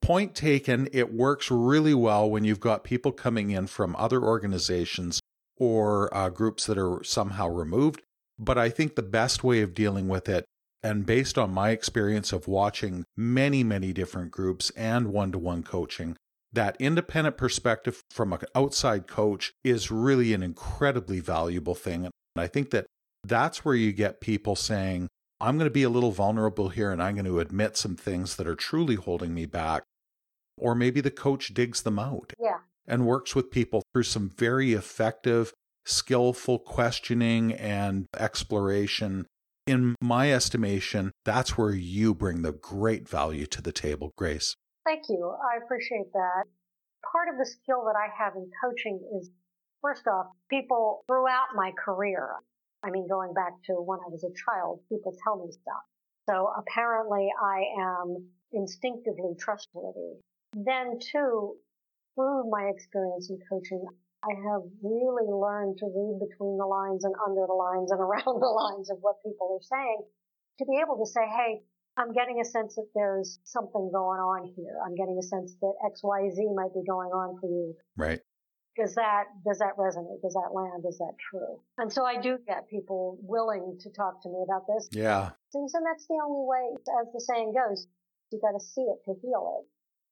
Point 0.00 0.36
taken, 0.36 0.88
it 0.92 1.12
works 1.12 1.50
really 1.50 1.94
well 1.94 2.30
when 2.30 2.44
you've 2.44 2.60
got 2.60 2.84
people 2.84 3.10
coming 3.10 3.50
in 3.50 3.66
from 3.66 3.96
other 3.96 4.22
organizations 4.22 5.20
or 5.56 6.16
uh, 6.16 6.30
groups 6.30 6.64
that 6.66 6.78
are 6.78 7.02
somehow 7.02 7.48
removed. 7.48 8.02
But 8.38 8.58
I 8.58 8.68
think 8.68 8.94
the 8.94 9.02
best 9.02 9.42
way 9.42 9.62
of 9.62 9.74
dealing 9.74 10.08
with 10.08 10.28
it 10.28 10.44
and 10.82 11.06
based 11.06 11.36
on 11.36 11.50
my 11.50 11.70
experience 11.70 12.32
of 12.32 12.46
watching 12.46 13.04
many, 13.16 13.64
many 13.64 13.92
different 13.92 14.30
groups 14.30 14.70
and 14.76 15.08
one 15.08 15.32
to 15.32 15.38
one 15.38 15.62
coaching, 15.62 16.16
that 16.52 16.76
independent 16.78 17.36
perspective 17.36 18.02
from 18.10 18.32
an 18.32 18.40
outside 18.54 19.06
coach 19.06 19.52
is 19.64 19.90
really 19.90 20.32
an 20.32 20.42
incredibly 20.42 21.20
valuable 21.20 21.74
thing. 21.74 22.04
And 22.04 22.12
I 22.36 22.46
think 22.46 22.70
that 22.70 22.86
that's 23.24 23.64
where 23.64 23.74
you 23.74 23.92
get 23.92 24.20
people 24.20 24.54
saying, 24.54 25.08
I'm 25.40 25.58
going 25.58 25.68
to 25.68 25.74
be 25.74 25.82
a 25.82 25.90
little 25.90 26.12
vulnerable 26.12 26.68
here 26.68 26.92
and 26.92 27.02
I'm 27.02 27.14
going 27.14 27.26
to 27.26 27.40
admit 27.40 27.76
some 27.76 27.96
things 27.96 28.36
that 28.36 28.46
are 28.46 28.54
truly 28.54 28.94
holding 28.94 29.34
me 29.34 29.46
back. 29.46 29.82
Or 30.56 30.74
maybe 30.74 31.00
the 31.00 31.10
coach 31.10 31.52
digs 31.52 31.82
them 31.82 31.98
out 31.98 32.32
yeah. 32.40 32.58
and 32.86 33.06
works 33.06 33.34
with 33.34 33.50
people 33.50 33.82
through 33.92 34.04
some 34.04 34.30
very 34.30 34.72
effective, 34.72 35.52
skillful 35.86 36.58
questioning 36.58 37.54
and 37.54 38.06
exploration 38.18 39.26
in 39.66 39.96
my 40.00 40.32
estimation, 40.32 41.12
that's 41.24 41.56
where 41.56 41.72
you 41.72 42.14
bring 42.14 42.42
the 42.42 42.52
great 42.52 43.08
value 43.08 43.46
to 43.46 43.62
the 43.62 43.72
table, 43.72 44.12
Grace. 44.16 44.54
Thank 44.84 45.08
you. 45.08 45.34
I 45.52 45.64
appreciate 45.64 46.12
that. 46.12 46.44
Part 47.10 47.28
of 47.28 47.38
the 47.38 47.46
skill 47.46 47.84
that 47.86 47.96
I 47.96 48.08
have 48.22 48.34
in 48.36 48.48
coaching 48.62 49.00
is, 49.18 49.30
first 49.82 50.06
off, 50.06 50.26
people 50.50 51.02
throughout 51.08 51.48
my 51.54 51.72
career. 51.84 52.30
I 52.84 52.90
mean, 52.90 53.08
going 53.08 53.32
back 53.34 53.52
to 53.66 53.74
when 53.74 53.98
I 53.98 54.08
was 54.08 54.22
a 54.22 54.34
child, 54.44 54.80
people 54.88 55.16
tell 55.24 55.44
me 55.44 55.50
stuff. 55.50 55.82
So 56.28 56.52
apparently 56.56 57.28
I 57.42 57.62
am 57.80 58.28
instinctively 58.52 59.34
trustworthy. 59.38 60.20
Then 60.54 60.98
too, 61.00 61.56
through 62.14 62.50
my 62.50 62.70
experience 62.74 63.30
in 63.30 63.38
coaching, 63.48 63.84
I 64.26 64.34
have 64.50 64.62
really 64.82 65.30
learned 65.30 65.78
to 65.78 65.86
read 65.86 66.18
between 66.18 66.58
the 66.58 66.66
lines 66.66 67.04
and 67.04 67.14
under 67.26 67.46
the 67.46 67.54
lines 67.54 67.92
and 67.92 68.00
around 68.06 68.40
the 68.42 68.50
lines 68.50 68.90
of 68.90 68.98
what 69.00 69.22
people 69.22 69.54
are 69.54 69.62
saying 69.62 70.02
to 70.58 70.64
be 70.64 70.80
able 70.82 70.98
to 70.98 71.06
say, 71.10 71.22
hey, 71.22 71.62
I'm 71.96 72.12
getting 72.12 72.40
a 72.40 72.44
sense 72.44 72.74
that 72.74 72.88
there's 72.94 73.38
something 73.44 73.90
going 73.92 74.20
on 74.20 74.52
here. 74.56 74.76
I'm 74.84 74.94
getting 74.94 75.16
a 75.18 75.22
sense 75.22 75.56
that 75.60 75.72
XYZ 75.84 76.54
might 76.54 76.74
be 76.74 76.84
going 76.86 77.10
on 77.10 77.40
for 77.40 77.48
you. 77.48 77.74
Right. 77.96 78.20
Does 78.76 78.94
that, 78.96 79.24
does 79.46 79.58
that 79.60 79.78
resonate? 79.78 80.20
Does 80.20 80.34
that 80.34 80.52
land? 80.52 80.84
Is 80.86 80.98
that 80.98 81.14
true? 81.30 81.60
And 81.78 81.90
so 81.90 82.04
I 82.04 82.20
do 82.20 82.36
get 82.46 82.68
people 82.68 83.16
willing 83.22 83.78
to 83.80 83.88
talk 83.90 84.22
to 84.22 84.28
me 84.28 84.44
about 84.44 84.66
this. 84.68 84.88
Yeah. 84.92 85.30
And 85.54 85.86
that's 85.86 86.06
the 86.06 86.20
only 86.20 86.44
way, 86.44 86.76
as 87.00 87.08
the 87.14 87.20
saying 87.20 87.54
goes, 87.56 87.86
you 88.30 88.38
got 88.44 88.52
to 88.52 88.60
see 88.60 88.82
it 88.82 89.00
to 89.06 89.16
heal 89.22 89.56
it. 89.56 89.64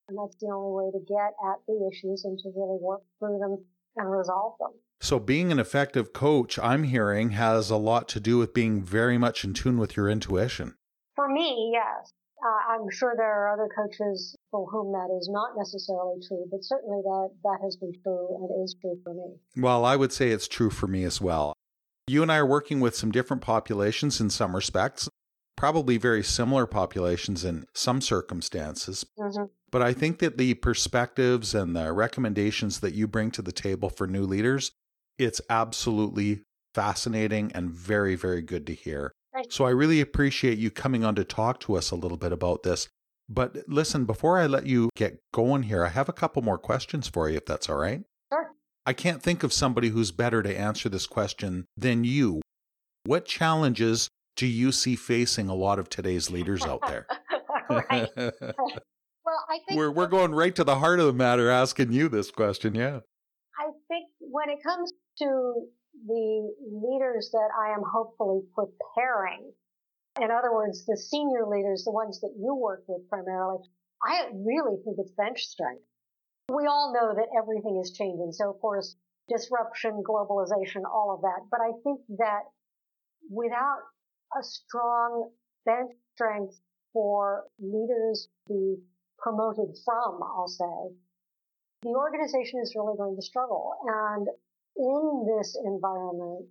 And 0.09 0.16
that's 0.16 0.37
the 0.40 0.48
only 0.48 0.72
way 0.72 0.88
to 0.92 1.05
get 1.05 1.37
at 1.53 1.61
the 1.68 1.90
issues 1.92 2.24
and 2.24 2.38
to 2.38 2.48
really 2.57 2.81
work 2.81 3.03
through 3.18 3.38
them 3.38 3.61
and 3.96 4.11
resolve 4.11 4.54
them. 4.59 4.70
So, 5.00 5.18
being 5.18 5.52
an 5.52 5.59
effective 5.59 6.12
coach, 6.12 6.59
I'm 6.59 6.85
hearing, 6.85 7.30
has 7.30 7.70
a 7.70 7.76
lot 7.76 8.09
to 8.11 8.20
do 8.20 8.38
with 8.38 8.54
being 8.54 8.83
very 8.83 9.18
much 9.18 9.44
in 9.44 9.52
tune 9.52 9.78
with 9.78 9.96
your 9.96 10.09
intuition. 10.09 10.76
For 11.14 11.28
me, 11.28 11.72
yes. 11.72 12.12
Uh, 12.44 12.74
I'm 12.74 12.90
sure 12.90 13.14
there 13.16 13.26
are 13.26 13.52
other 13.52 13.68
coaches 13.74 14.37
for 14.50 14.66
whom 14.66 14.92
that 14.92 15.14
is 15.18 15.28
not 15.30 15.57
necessarily 15.57 16.20
true, 16.26 16.46
but 16.50 16.62
certainly 16.62 17.00
that, 17.02 17.30
that 17.42 17.59
has 17.62 17.76
been 17.76 17.92
true 18.02 18.37
and 18.37 18.64
is 18.64 18.76
true 18.80 18.98
for 19.02 19.14
me. 19.14 19.37
Well, 19.57 19.85
I 19.85 19.96
would 19.96 20.12
say 20.12 20.28
it's 20.28 20.48
true 20.48 20.70
for 20.70 20.87
me 20.87 21.04
as 21.04 21.20
well. 21.20 21.54
You 22.07 22.22
and 22.22 22.30
I 22.30 22.37
are 22.37 22.46
working 22.46 22.80
with 22.80 22.96
some 22.96 23.11
different 23.11 23.42
populations 23.42 24.20
in 24.20 24.28
some 24.28 24.54
respects, 24.54 25.09
probably 25.57 25.96
very 25.96 26.22
similar 26.22 26.66
populations 26.66 27.44
in 27.44 27.64
some 27.72 28.02
circumstances. 28.02 29.07
Mm-hmm. 29.18 29.44
But 29.74 29.82
I 29.82 29.92
think 29.92 30.20
that 30.20 30.38
the 30.38 30.54
perspectives 30.54 31.52
and 31.52 31.74
the 31.74 31.92
recommendations 31.92 32.78
that 32.78 32.94
you 32.94 33.08
bring 33.08 33.32
to 33.32 33.42
the 33.42 33.50
table 33.50 33.90
for 33.90 34.06
new 34.06 34.22
leaders, 34.22 34.70
it's 35.18 35.40
absolutely 35.50 36.42
fascinating 36.76 37.50
and 37.56 37.72
very, 37.72 38.14
very 38.14 38.40
good 38.40 38.68
to 38.68 38.72
hear. 38.72 39.10
So 39.50 39.64
I 39.64 39.70
really 39.70 40.00
appreciate 40.00 40.58
you 40.58 40.70
coming 40.70 41.04
on 41.04 41.16
to 41.16 41.24
talk 41.24 41.58
to 41.62 41.74
us 41.74 41.90
a 41.90 41.96
little 41.96 42.16
bit 42.16 42.30
about 42.30 42.62
this. 42.62 42.87
But 43.28 43.64
listen, 43.66 44.04
before 44.04 44.38
I 44.38 44.46
let 44.46 44.64
you 44.64 44.90
get 44.94 45.18
going 45.32 45.64
here, 45.64 45.84
I 45.84 45.88
have 45.88 46.08
a 46.08 46.12
couple 46.12 46.40
more 46.42 46.56
questions 46.56 47.08
for 47.08 47.28
you, 47.28 47.38
if 47.38 47.46
that's 47.46 47.68
all 47.68 47.78
right. 47.78 48.04
Sure. 48.32 48.52
I 48.87 48.92
can't 48.92 49.24
think 49.24 49.42
of 49.42 49.52
somebody 49.52 49.88
who's 49.88 50.12
better 50.12 50.40
to 50.40 50.56
answer 50.56 50.88
this 50.88 51.08
question 51.08 51.66
than 51.76 52.04
you. 52.04 52.42
What 53.06 53.24
challenges 53.24 54.08
do 54.37 54.46
you 54.46 54.70
see 54.70 54.94
facing 54.94 55.48
a 55.48 55.54
lot 55.56 55.80
of 55.80 55.88
today's 55.88 56.30
leaders 56.30 56.62
out 56.62 56.87
there? 56.87 57.08
right. 57.90 58.08
well, 59.48 59.57
I 59.57 59.64
think 59.66 59.78
we're 59.78 59.90
we're 59.90 60.07
going 60.07 60.35
right 60.35 60.54
to 60.54 60.64
the 60.64 60.76
heart 60.76 61.00
of 61.00 61.07
the 61.07 61.12
matter 61.12 61.50
asking 61.50 61.92
you 61.92 62.09
this 62.09 62.30
question, 62.30 62.74
yeah. 62.74 63.00
I 63.59 63.70
think 63.88 64.09
when 64.20 64.50
it 64.50 64.62
comes 64.62 64.92
to 65.18 65.66
the 66.07 66.54
leaders 66.70 67.30
that 67.33 67.48
I 67.59 67.72
am 67.72 67.83
hopefully 67.92 68.40
preparing, 68.54 69.52
in 70.20 70.30
other 70.30 70.52
words, 70.52 70.85
the 70.87 70.96
senior 70.96 71.46
leaders, 71.46 71.85
the 71.85 71.92
ones 71.92 72.20
that 72.20 72.35
you 72.37 72.54
work 72.54 72.85
with 72.88 73.09
primarily, 73.09 73.59
I 74.02 74.26
really 74.35 74.76
think 74.85 74.96
it's 74.98 75.12
bench 75.12 75.44
strength. 75.44 75.85
We 76.52 76.66
all 76.66 76.92
know 76.92 77.14
that 77.14 77.28
everything 77.38 77.80
is 77.83 77.92
changing. 77.92 78.33
So 78.33 78.50
of 78.50 78.61
course, 78.61 78.96
disruption, 79.28 80.02
globalization, 80.07 80.83
all 80.85 81.14
of 81.14 81.22
that. 81.22 81.46
But 81.50 81.61
I 81.61 81.72
think 81.83 82.00
that 82.18 82.42
without 83.30 83.80
a 84.38 84.42
strong 84.42 85.30
bench 85.64 85.92
strength 86.14 86.61
for 86.92 87.44
leaders 87.59 88.28
to 88.48 88.54
be 88.54 88.76
promoted 89.24 89.74
from, 89.84 90.20
I'll 90.22 90.46
say, 90.46 90.94
the 91.82 91.96
organization 91.96 92.60
is 92.62 92.74
really 92.76 92.96
going 92.96 93.16
to 93.16 93.22
struggle. 93.22 93.72
And 93.87 94.28
in 94.76 95.37
this 95.37 95.56
environment 95.64 96.46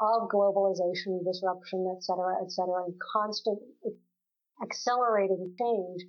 of 0.00 0.28
globalization, 0.28 1.24
disruption, 1.24 1.86
et 1.96 2.02
cetera, 2.02 2.42
et 2.42 2.50
cetera, 2.50 2.84
and 2.84 2.94
constant 3.12 3.58
accelerating 4.62 5.54
change, 5.58 6.02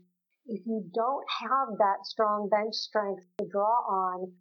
if 0.48 0.65
you 0.65 0.84
don't 0.95 1.26
have 1.41 1.78
that 1.78 2.06
strong 2.06 2.50
bench 2.50 2.74
strength 2.74 3.24
to 3.38 3.45
draw 3.45 3.76
on, 3.88 4.32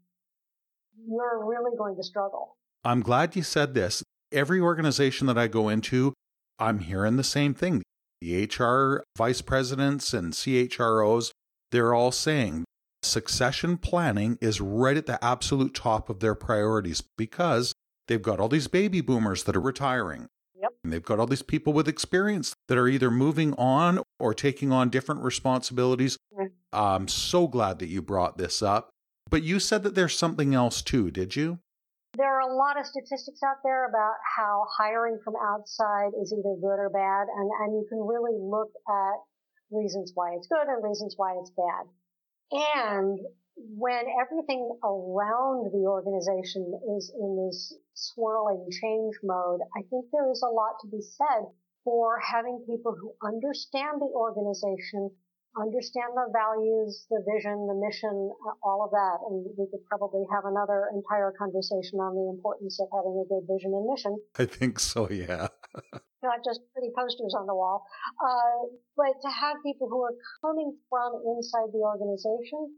you're 1.07 1.45
really 1.45 1.77
going 1.77 1.97
to 1.97 2.03
struggle. 2.03 2.57
I'm 2.85 3.03
glad 3.03 3.37
you 3.37 3.43
said 3.43 3.75
this. 3.75 4.03
Every 4.33 4.61
organization 4.61 5.27
that 5.27 5.37
I 5.37 5.49
go 5.49 5.69
into, 5.69 6.15
I'm 6.59 6.79
hearing 6.79 7.17
the 7.17 7.25
same 7.25 7.53
thing. 7.53 7.83
The 8.21 8.45
HR 8.45 9.05
vice 9.17 9.43
presidents 9.43 10.15
and 10.15 10.33
CHROs, 10.33 11.31
they're 11.71 11.95
all 11.95 12.13
saying 12.13 12.65
succession 13.03 13.77
planning 13.77 14.39
is 14.41 14.61
right 14.61 14.97
at 14.97 15.07
the 15.07 15.23
absolute 15.25 15.75
top 15.75 16.11
of 16.11 16.21
their 16.21 16.35
priorities 16.35 17.03
because 17.17 17.75
they've 18.07 18.23
got 18.23 18.41
all 18.41 18.49
these 18.49 18.69
baby 18.69 19.01
boomers 19.01 19.45
that 19.45 19.57
are 19.57 19.61
retiring. 19.61 20.29
Yep. 20.61 20.73
And 20.83 20.93
they've 20.93 21.03
got 21.03 21.21
all 21.21 21.27
these 21.27 21.43
people 21.43 21.73
with 21.73 21.87
experience 21.87 22.55
that 22.67 22.79
are 22.79 22.89
either 22.89 23.11
moving 23.11 23.55
on 23.55 24.01
or 24.19 24.35
taking 24.35 24.73
on 24.73 24.91
different 24.91 25.23
responsibilities. 25.23 26.19
Mm. 26.37 26.51
I'm 26.73 27.09
so 27.09 27.47
glad 27.47 27.79
that 27.79 27.89
you 27.89 28.03
brought 28.03 28.39
this 28.39 28.61
up. 28.61 28.91
But 29.31 29.43
you 29.43 29.61
said 29.61 29.83
that 29.85 29.95
there's 29.95 30.19
something 30.19 30.55
else 30.55 30.83
too, 30.83 31.11
did 31.11 31.37
you? 31.37 31.61
There 32.17 32.27
are 32.27 32.41
a 32.41 32.57
lot 32.57 32.81
of 32.81 32.87
statistics 32.87 33.41
out 33.45 33.59
there 33.63 33.89
about 33.89 34.15
how 34.37 34.67
hiring 34.77 35.19
from 35.23 35.35
outside 35.37 36.11
is 36.21 36.33
either 36.33 36.57
good 36.57 36.81
or 36.81 36.89
bad, 36.89 37.29
and, 37.29 37.51
and 37.61 37.77
you 37.77 37.87
can 37.89 37.99
really 37.99 38.37
look 38.41 38.73
at 38.89 39.17
reasons 39.71 40.13
why 40.15 40.35
it's 40.35 40.47
good 40.47 40.67
and 40.67 40.83
reasons 40.83 41.15
why 41.17 41.35
it's 41.41 41.51
bad. 41.51 41.87
And 42.51 43.19
when 43.57 44.05
everything 44.21 44.71
around 44.85 45.73
the 45.73 45.85
organization 45.87 46.73
is 46.97 47.13
in 47.19 47.47
this 47.47 47.75
swirling 47.95 48.69
change 48.71 49.15
mode, 49.23 49.61
I 49.77 49.83
think 49.91 50.07
there 50.13 50.31
is 50.31 50.43
a 50.43 50.53
lot 50.53 50.79
to 50.83 50.89
be 50.89 51.01
said 51.01 51.51
for 51.85 52.21
having 52.21 52.65
people 52.69 52.95
who 52.95 53.15
understand 53.27 54.01
the 54.01 54.11
organization, 54.15 55.11
understand 55.57 56.13
the 56.15 56.31
values, 56.33 57.07
the 57.11 57.25
vision, 57.27 57.67
the 57.67 57.75
mission, 57.75 58.31
uh, 58.47 58.53
all 58.63 58.85
of 58.85 58.91
that. 58.91 59.19
And 59.29 59.47
we 59.57 59.67
could 59.71 59.85
probably 59.89 60.25
have 60.33 60.45
another 60.45 60.87
entire 60.95 61.33
conversation 61.37 61.99
on 61.99 62.15
the 62.15 62.31
importance 62.31 62.79
of 62.81 62.89
having 62.95 63.25
a 63.25 63.29
good 63.29 63.47
vision 63.51 63.73
and 63.75 63.87
mission. 63.87 64.17
I 64.39 64.45
think 64.45 64.79
so, 64.79 65.09
yeah. 65.11 65.49
Not 66.23 66.41
just 66.45 66.61
pretty 66.75 66.91
posters 66.97 67.35
on 67.39 67.47
the 67.47 67.55
wall, 67.55 67.87
uh, 68.19 68.67
but 68.97 69.15
to 69.23 69.31
have 69.31 69.57
people 69.65 69.89
who 69.89 70.03
are 70.03 70.15
coming 70.43 70.77
from 70.91 71.23
inside 71.37 71.71
the 71.73 71.79
organization, 71.79 72.75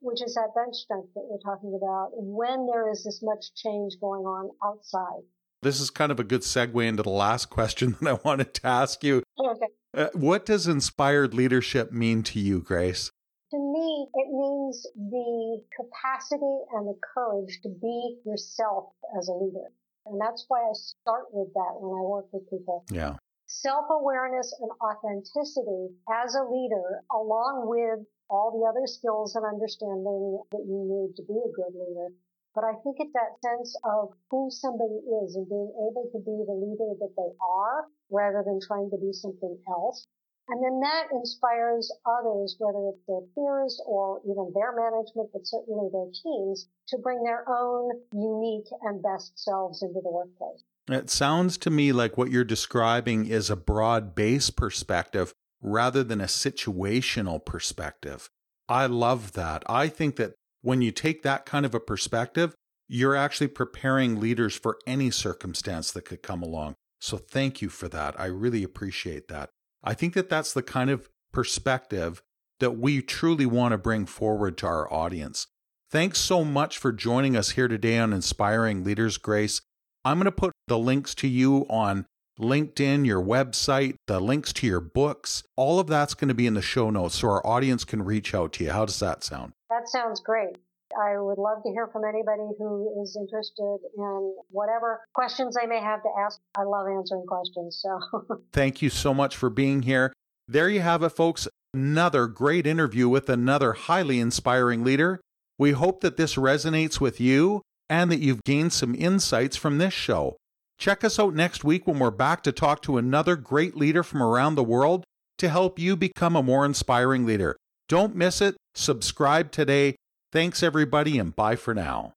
which 0.00 0.22
is 0.22 0.34
that 0.34 0.50
bench 0.56 0.74
strength 0.74 1.14
that 1.14 1.22
we're 1.22 1.38
talking 1.38 1.78
about, 1.80 2.10
when 2.14 2.66
there 2.66 2.90
is 2.90 3.04
this 3.04 3.20
much 3.22 3.54
change 3.54 3.94
going 4.00 4.22
on 4.22 4.50
outside. 4.64 5.22
This 5.62 5.80
is 5.80 5.90
kind 5.90 6.10
of 6.10 6.18
a 6.18 6.24
good 6.24 6.40
segue 6.40 6.86
into 6.86 7.02
the 7.02 7.10
last 7.10 7.46
question 7.50 7.96
that 8.00 8.10
I 8.10 8.18
wanted 8.24 8.54
to 8.54 8.66
ask 8.66 9.04
you. 9.04 9.22
Okay. 9.38 9.66
Uh, 9.92 10.08
what 10.14 10.46
does 10.46 10.66
inspired 10.66 11.34
leadership 11.34 11.92
mean 11.92 12.22
to 12.24 12.40
you, 12.40 12.60
Grace? 12.60 13.10
To 13.50 13.58
me, 13.58 14.06
it 14.14 14.28
means 14.30 14.86
the 14.94 15.62
capacity 15.76 16.56
and 16.72 16.86
the 16.86 16.94
courage 17.14 17.58
to 17.64 17.68
be 17.68 18.18
yourself 18.24 18.92
as 19.18 19.28
a 19.28 19.32
leader. 19.32 19.72
And 20.06 20.20
that's 20.20 20.44
why 20.48 20.60
I 20.60 20.72
start 20.72 21.26
with 21.32 21.52
that 21.54 21.74
when 21.78 21.98
I 21.98 22.02
work 22.02 22.26
with 22.32 22.48
people. 22.50 22.84
Yeah. 22.90 23.16
Self-awareness 23.46 24.54
and 24.60 24.70
authenticity 24.80 25.94
as 26.08 26.34
a 26.34 26.44
leader, 26.44 27.02
along 27.12 27.66
with 27.66 28.06
all 28.30 28.54
the 28.54 28.64
other 28.64 28.86
skills 28.86 29.34
and 29.34 29.44
understanding 29.44 30.38
that 30.52 30.64
you 30.64 30.78
need 30.86 31.16
to 31.16 31.22
be 31.26 31.34
a 31.34 31.50
good 31.50 31.74
leader. 31.74 32.14
But 32.54 32.64
I 32.64 32.74
think 32.82 32.96
it's 32.98 33.12
that 33.14 33.38
sense 33.42 33.76
of 33.84 34.10
who 34.30 34.50
somebody 34.50 35.02
is 35.22 35.36
and 35.36 35.48
being 35.48 35.70
able 35.86 36.10
to 36.10 36.18
be 36.18 36.34
the 36.46 36.54
leader 36.54 36.94
that 36.98 37.14
they 37.16 37.30
are 37.38 37.86
rather 38.10 38.42
than 38.46 38.58
trying 38.58 38.90
to 38.90 38.98
be 38.98 39.12
something 39.12 39.58
else. 39.68 40.06
And 40.50 40.64
then 40.64 40.80
that 40.80 41.06
inspires 41.12 41.92
others, 42.04 42.56
whether 42.58 42.90
it's 42.90 43.06
their 43.06 43.20
peers 43.34 43.80
or 43.86 44.20
even 44.24 44.50
their 44.52 44.74
management, 44.74 45.30
but 45.32 45.46
certainly 45.46 45.88
their 45.92 46.10
teams, 46.10 46.66
to 46.88 46.98
bring 46.98 47.22
their 47.22 47.48
own 47.48 47.90
unique 48.12 48.66
and 48.82 49.00
best 49.00 49.38
selves 49.38 49.82
into 49.82 50.00
the 50.02 50.10
workplace. 50.10 50.64
It 50.88 51.08
sounds 51.08 51.56
to 51.58 51.70
me 51.70 51.92
like 51.92 52.18
what 52.18 52.32
you're 52.32 52.42
describing 52.42 53.26
is 53.26 53.48
a 53.48 53.54
broad 53.54 54.16
base 54.16 54.50
perspective 54.50 55.32
rather 55.62 56.02
than 56.02 56.20
a 56.20 56.24
situational 56.24 57.44
perspective. 57.44 58.28
I 58.68 58.86
love 58.86 59.32
that. 59.32 59.62
I 59.68 59.86
think 59.86 60.16
that 60.16 60.34
when 60.62 60.82
you 60.82 60.90
take 60.90 61.22
that 61.22 61.46
kind 61.46 61.64
of 61.64 61.76
a 61.76 61.80
perspective, 61.80 62.54
you're 62.88 63.14
actually 63.14 63.48
preparing 63.48 64.18
leaders 64.18 64.56
for 64.56 64.78
any 64.84 65.12
circumstance 65.12 65.92
that 65.92 66.06
could 66.06 66.22
come 66.22 66.42
along. 66.42 66.74
So 67.00 67.18
thank 67.18 67.62
you 67.62 67.68
for 67.68 67.88
that. 67.88 68.18
I 68.18 68.26
really 68.26 68.64
appreciate 68.64 69.28
that. 69.28 69.50
I 69.82 69.94
think 69.94 70.14
that 70.14 70.28
that's 70.28 70.52
the 70.52 70.62
kind 70.62 70.90
of 70.90 71.08
perspective 71.32 72.22
that 72.58 72.72
we 72.72 73.00
truly 73.00 73.46
want 73.46 73.72
to 73.72 73.78
bring 73.78 74.06
forward 74.06 74.58
to 74.58 74.66
our 74.66 74.92
audience. 74.92 75.46
Thanks 75.90 76.18
so 76.18 76.44
much 76.44 76.78
for 76.78 76.92
joining 76.92 77.36
us 77.36 77.50
here 77.50 77.66
today 77.66 77.98
on 77.98 78.12
Inspiring 78.12 78.84
Leaders 78.84 79.16
Grace. 79.16 79.62
I'm 80.04 80.18
going 80.18 80.26
to 80.26 80.32
put 80.32 80.52
the 80.68 80.78
links 80.78 81.14
to 81.16 81.28
you 81.28 81.66
on 81.68 82.06
LinkedIn, 82.38 83.06
your 83.06 83.22
website, 83.22 83.96
the 84.06 84.20
links 84.20 84.52
to 84.54 84.66
your 84.66 84.80
books. 84.80 85.42
All 85.56 85.80
of 85.80 85.88
that's 85.88 86.14
going 86.14 86.28
to 86.28 86.34
be 86.34 86.46
in 86.46 86.54
the 86.54 86.62
show 86.62 86.90
notes 86.90 87.16
so 87.16 87.28
our 87.28 87.46
audience 87.46 87.84
can 87.84 88.04
reach 88.04 88.34
out 88.34 88.52
to 88.54 88.64
you. 88.64 88.70
How 88.70 88.84
does 88.84 89.00
that 89.00 89.24
sound? 89.24 89.52
That 89.68 89.88
sounds 89.88 90.20
great. 90.20 90.56
I 90.98 91.18
would 91.18 91.38
love 91.38 91.62
to 91.62 91.70
hear 91.70 91.88
from 91.88 92.02
anybody 92.04 92.42
who 92.58 93.02
is 93.02 93.16
interested 93.16 93.78
in 93.96 94.34
whatever 94.50 95.00
questions 95.14 95.56
they 95.60 95.66
may 95.66 95.80
have 95.80 96.02
to 96.02 96.08
ask. 96.18 96.40
I 96.56 96.62
love 96.62 96.86
answering 96.88 97.26
questions. 97.26 97.80
So 97.82 98.40
thank 98.52 98.82
you 98.82 98.90
so 98.90 99.14
much 99.14 99.36
for 99.36 99.50
being 99.50 99.82
here. 99.82 100.12
There 100.48 100.68
you 100.68 100.80
have 100.80 101.02
it, 101.02 101.10
folks. 101.10 101.46
Another 101.72 102.26
great 102.26 102.66
interview 102.66 103.08
with 103.08 103.28
another 103.28 103.72
highly 103.72 104.18
inspiring 104.18 104.82
leader. 104.82 105.20
We 105.58 105.72
hope 105.72 106.00
that 106.00 106.16
this 106.16 106.34
resonates 106.34 107.00
with 107.00 107.20
you 107.20 107.62
and 107.88 108.10
that 108.10 108.20
you've 108.20 108.44
gained 108.44 108.72
some 108.72 108.94
insights 108.94 109.56
from 109.56 109.78
this 109.78 109.94
show. 109.94 110.36
Check 110.78 111.04
us 111.04 111.18
out 111.18 111.34
next 111.34 111.62
week 111.62 111.86
when 111.86 111.98
we're 111.98 112.10
back 112.10 112.42
to 112.44 112.52
talk 112.52 112.80
to 112.82 112.96
another 112.96 113.36
great 113.36 113.76
leader 113.76 114.02
from 114.02 114.22
around 114.22 114.54
the 114.54 114.64
world 114.64 115.04
to 115.38 115.48
help 115.48 115.78
you 115.78 115.96
become 115.96 116.34
a 116.34 116.42
more 116.42 116.64
inspiring 116.64 117.26
leader. 117.26 117.56
Don't 117.88 118.14
miss 118.14 118.40
it. 118.40 118.56
Subscribe 118.74 119.50
today. 119.50 119.96
Thanks, 120.32 120.62
everybody, 120.62 121.18
and 121.18 121.34
bye 121.34 121.56
for 121.56 121.74
now. 121.74 122.14